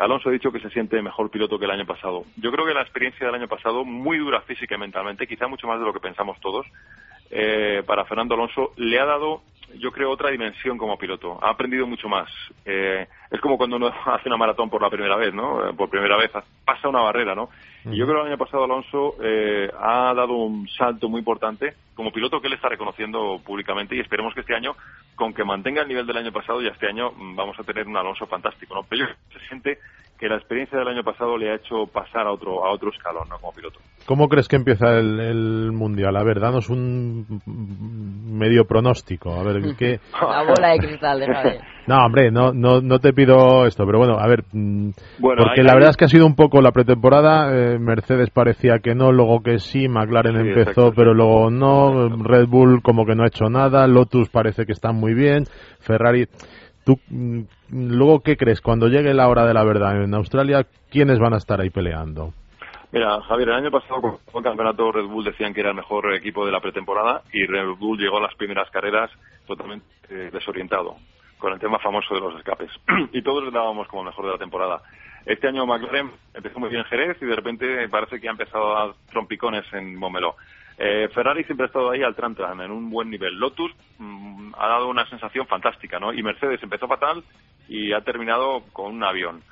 [0.00, 2.24] Alonso ha dicho que se siente mejor piloto que el año pasado.
[2.36, 5.66] Yo creo que la experiencia del año pasado, muy dura física y mentalmente, quizá mucho
[5.66, 6.66] más de lo que pensamos todos,
[7.30, 9.42] eh, para Fernando Alonso, le ha dado,
[9.78, 11.38] yo creo, otra dimensión como piloto.
[11.42, 12.28] Ha aprendido mucho más.
[12.64, 15.68] Eh, es como cuando uno hace una maratón por la primera vez, ¿no?
[15.68, 16.30] Eh, por primera vez
[16.64, 17.48] pasa una barrera, ¿no?
[17.84, 21.74] Y yo creo que el año pasado Alonso eh, ha dado un salto muy importante
[21.94, 24.74] como piloto que él está reconociendo públicamente y esperemos que este año,
[25.14, 27.86] con que mantenga el nivel del año pasado, ya este año mm, vamos a tener
[27.86, 28.84] un Alonso fantástico, ¿no?
[28.88, 29.78] Pero se siente
[30.24, 33.28] que la experiencia del año pasado le ha hecho pasar a otro a otro escalón,
[33.28, 33.36] ¿no?
[33.36, 33.78] Como piloto.
[34.06, 36.16] ¿Cómo crees que empieza el, mundial?
[36.16, 39.34] A ver, danos un medio pronóstico.
[39.34, 40.00] A ver, ¿qué?
[40.22, 41.26] La bola de cristal de
[41.86, 45.74] No, hombre, no, no, no te pido esto, pero bueno, a ver, mm, porque la
[45.74, 47.54] verdad es que ha sido un poco la pretemporada.
[47.54, 52.08] Eh, Mercedes parecía que no, luego que sí, McLaren empezó, pero luego no.
[52.08, 53.86] Red Bull como que no ha hecho nada.
[53.86, 55.44] Lotus parece que está muy bien.
[55.80, 56.28] Ferrari.
[56.84, 60.66] ¿Tú mm, luego qué crees cuando llegue la hora de la verdad en Australia?
[60.90, 62.32] ¿Quiénes van a estar ahí peleando?
[62.92, 66.14] Mira, Javier, el año pasado con el campeonato Red Bull decían que era el mejor
[66.14, 69.10] equipo de la pretemporada y Red Bull llegó a las primeras carreras
[69.46, 70.96] totalmente eh, desorientado
[71.38, 72.70] con el tema famoso de los escapes.
[73.12, 74.80] y todos le dábamos como el mejor de la temporada.
[75.26, 78.76] Este año McLaren empezó muy bien en Jerez y de repente parece que ha empezado
[78.76, 80.36] a dar trompicones en Momeló.
[80.76, 83.34] Eh, Ferrari siempre ha estado ahí al tran, en un buen nivel.
[83.34, 86.12] Lotus mm, ha dado una sensación fantástica, ¿no?
[86.12, 87.22] Y Mercedes empezó fatal
[87.68, 89.42] y ha terminado con un avión.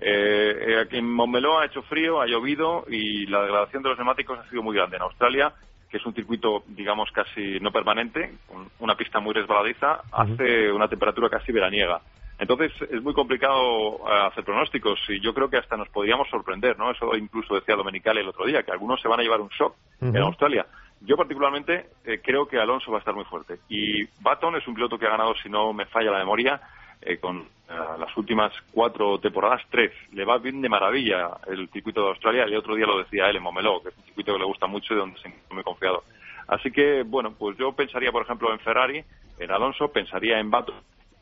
[0.00, 4.38] Eh, aquí en Montmeló ha hecho frío, ha llovido y la degradación de los neumáticos
[4.38, 4.96] ha sido muy grande.
[4.96, 5.52] En Australia,
[5.90, 8.34] que es un circuito, digamos, casi no permanente,
[8.78, 12.00] una pista muy resbaladiza, hace una temperatura casi veraniega.
[12.38, 16.78] Entonces es muy complicado eh, hacer pronósticos y yo creo que hasta nos podríamos sorprender,
[16.78, 16.90] ¿no?
[16.90, 19.74] Eso incluso decía Domenicali el otro día, que algunos se van a llevar un shock
[20.00, 20.66] en Australia.
[21.00, 23.58] Yo particularmente eh, creo que Alonso va a estar muy fuerte.
[23.68, 26.60] Y Baton es un piloto que ha ganado, si no me falla la memoria,
[27.00, 27.44] eh, con eh,
[27.98, 29.92] las últimas cuatro temporadas, tres.
[30.12, 33.28] Le va bien de maravilla el circuito de Australia y el otro día lo decía
[33.28, 35.62] él en Momeló, que es un circuito que le gusta mucho y donde se muy
[35.62, 36.02] confiado.
[36.48, 39.04] Así que, bueno, pues yo pensaría, por ejemplo, en Ferrari,
[39.38, 40.76] en Alonso, pensaría en Baton.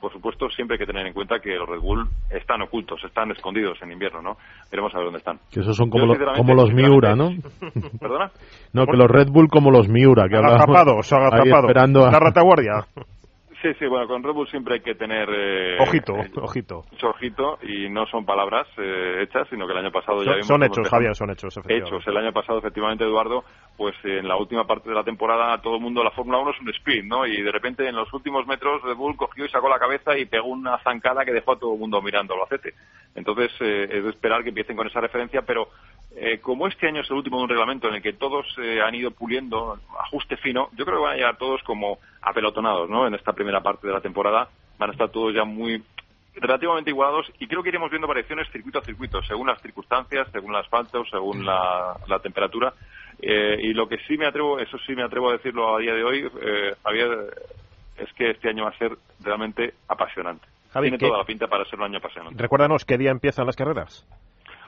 [0.06, 3.32] Por supuesto, siempre hay que tener en cuenta que los Red Bull están ocultos, están
[3.32, 4.36] escondidos en invierno, ¿no?
[4.70, 5.40] Veremos a ver dónde están.
[5.50, 7.30] Que esos son como, como los Miura, ¿no?
[8.00, 8.30] ¿Perdona?
[8.72, 11.72] No, que los Red Bull como los Miura, que agazapados, agazapados.
[12.12, 12.86] La retaguardia.
[13.66, 15.28] Sí, sí, bueno, con Red Bull siempre hay que tener...
[15.28, 16.84] Eh, ojito, ojito.
[16.92, 20.46] Mucho ojito, y no son palabras eh, hechas, sino que el año pasado ya vimos...
[20.46, 22.06] Son hechos, Javier, son hechos, Hechos.
[22.06, 23.44] El año pasado, efectivamente, Eduardo,
[23.76, 26.60] pues en la última parte de la temporada todo el mundo, la Fórmula 1 es
[26.60, 27.26] un sprint, ¿no?
[27.26, 30.26] Y de repente en los últimos metros Red Bull cogió y sacó la cabeza y
[30.26, 32.74] pegó una zancada que dejó a todo el mundo mirando al acete.
[33.14, 35.68] Entonces eh, es de esperar que empiecen con esa referencia, pero
[36.14, 38.80] eh, como este año es el último de un reglamento en el que todos eh,
[38.80, 43.06] han ido puliendo ajuste fino, yo creo que van a llegar todos como apelotonados, ¿no?
[43.06, 44.48] En esta primera parte de la temporada
[44.78, 45.82] van a estar todos ya muy
[46.34, 50.50] relativamente igualados y creo que iremos viendo variaciones circuito a circuito, según las circunstancias, según
[50.50, 52.74] el asfalto, según la, temperatura.
[53.22, 55.94] Eh, y lo que sí me atrevo, eso sí me atrevo a decirlo a día
[55.94, 57.10] de hoy, eh, Javier,
[57.96, 60.46] es que este año va a ser realmente apasionante.
[60.72, 62.42] Tiene toda la pinta para ser un año apasionante.
[62.42, 64.04] Recuérdanos, ¿qué día empiezan las carreras?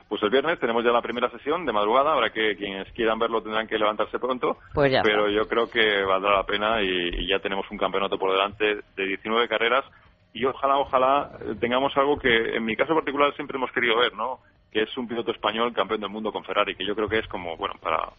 [0.09, 3.43] Pues el viernes tenemos ya la primera sesión de madrugada, ahora que quienes quieran verlo
[3.43, 7.41] tendrán que levantarse pronto, pues pero yo creo que valdrá la pena y, y, ya
[7.41, 9.85] tenemos un campeonato por delante de 19 carreras
[10.33, 11.31] y ojalá, ojalá
[11.61, 14.39] tengamos algo que en mi caso particular siempre hemos querido ver, ¿no?
[14.73, 17.29] Que es un piloto español campeón del mundo con Ferrari, que yo creo que es
[17.29, 18.11] como, bueno, para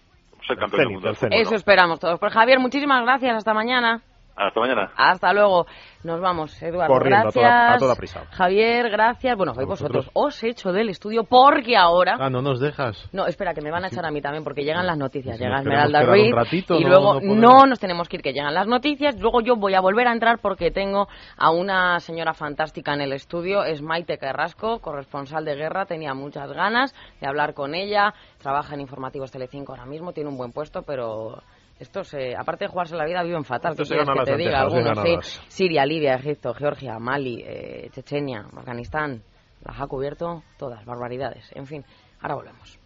[0.46, 1.10] ser campeón del mundo.
[1.10, 2.20] Eso esperamos todos.
[2.20, 3.38] Pues Javier, muchísimas gracias.
[3.38, 4.02] Hasta mañana.
[4.36, 4.92] Hasta mañana.
[4.96, 5.66] Hasta luego.
[6.02, 6.94] Nos vamos, Eduardo.
[6.94, 7.76] Corriendo, gracias.
[7.76, 8.26] A, toda, prisa.
[8.32, 9.36] Javier, gracias.
[9.36, 12.16] Bueno, hoy vosotros os he hecho del estudio porque ahora.
[12.18, 13.10] Ah, no nos dejas.
[13.12, 15.38] No, espera, que me van a echar a mí también porque llegan las noticias.
[15.38, 16.34] Llega Esmeralda Ruiz.
[16.70, 19.20] y luego no, nos tenemos que ir, que llegan las noticias.
[19.20, 23.12] Luego yo voy a volver a entrar porque tengo a una señora fantástica en el
[23.12, 23.66] estudio.
[23.66, 25.86] Es Maite Carrasco, corresponsal de guerra.
[25.86, 28.14] Tenía muchas ganas de hablar con ella.
[28.38, 30.14] Trabaja en Informativos Telecinco ahora mismo.
[30.14, 31.42] Tiene un buen puesto, pero
[31.80, 33.76] estos, aparte de jugarse la vida, viven fatal.
[33.76, 34.62] ¿Qué quieres que te diga?
[34.62, 35.40] Algunos, sí.
[35.48, 39.24] Siria, Libia, Egipto, Georgia, Mali, eh, Chechenia, Afganistán.
[39.64, 41.50] Las ha cubierto todas, barbaridades.
[41.54, 41.84] En fin,
[42.22, 42.80] ahora volvemos.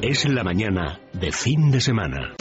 [0.00, 2.34] Es la mañana de fin de semana.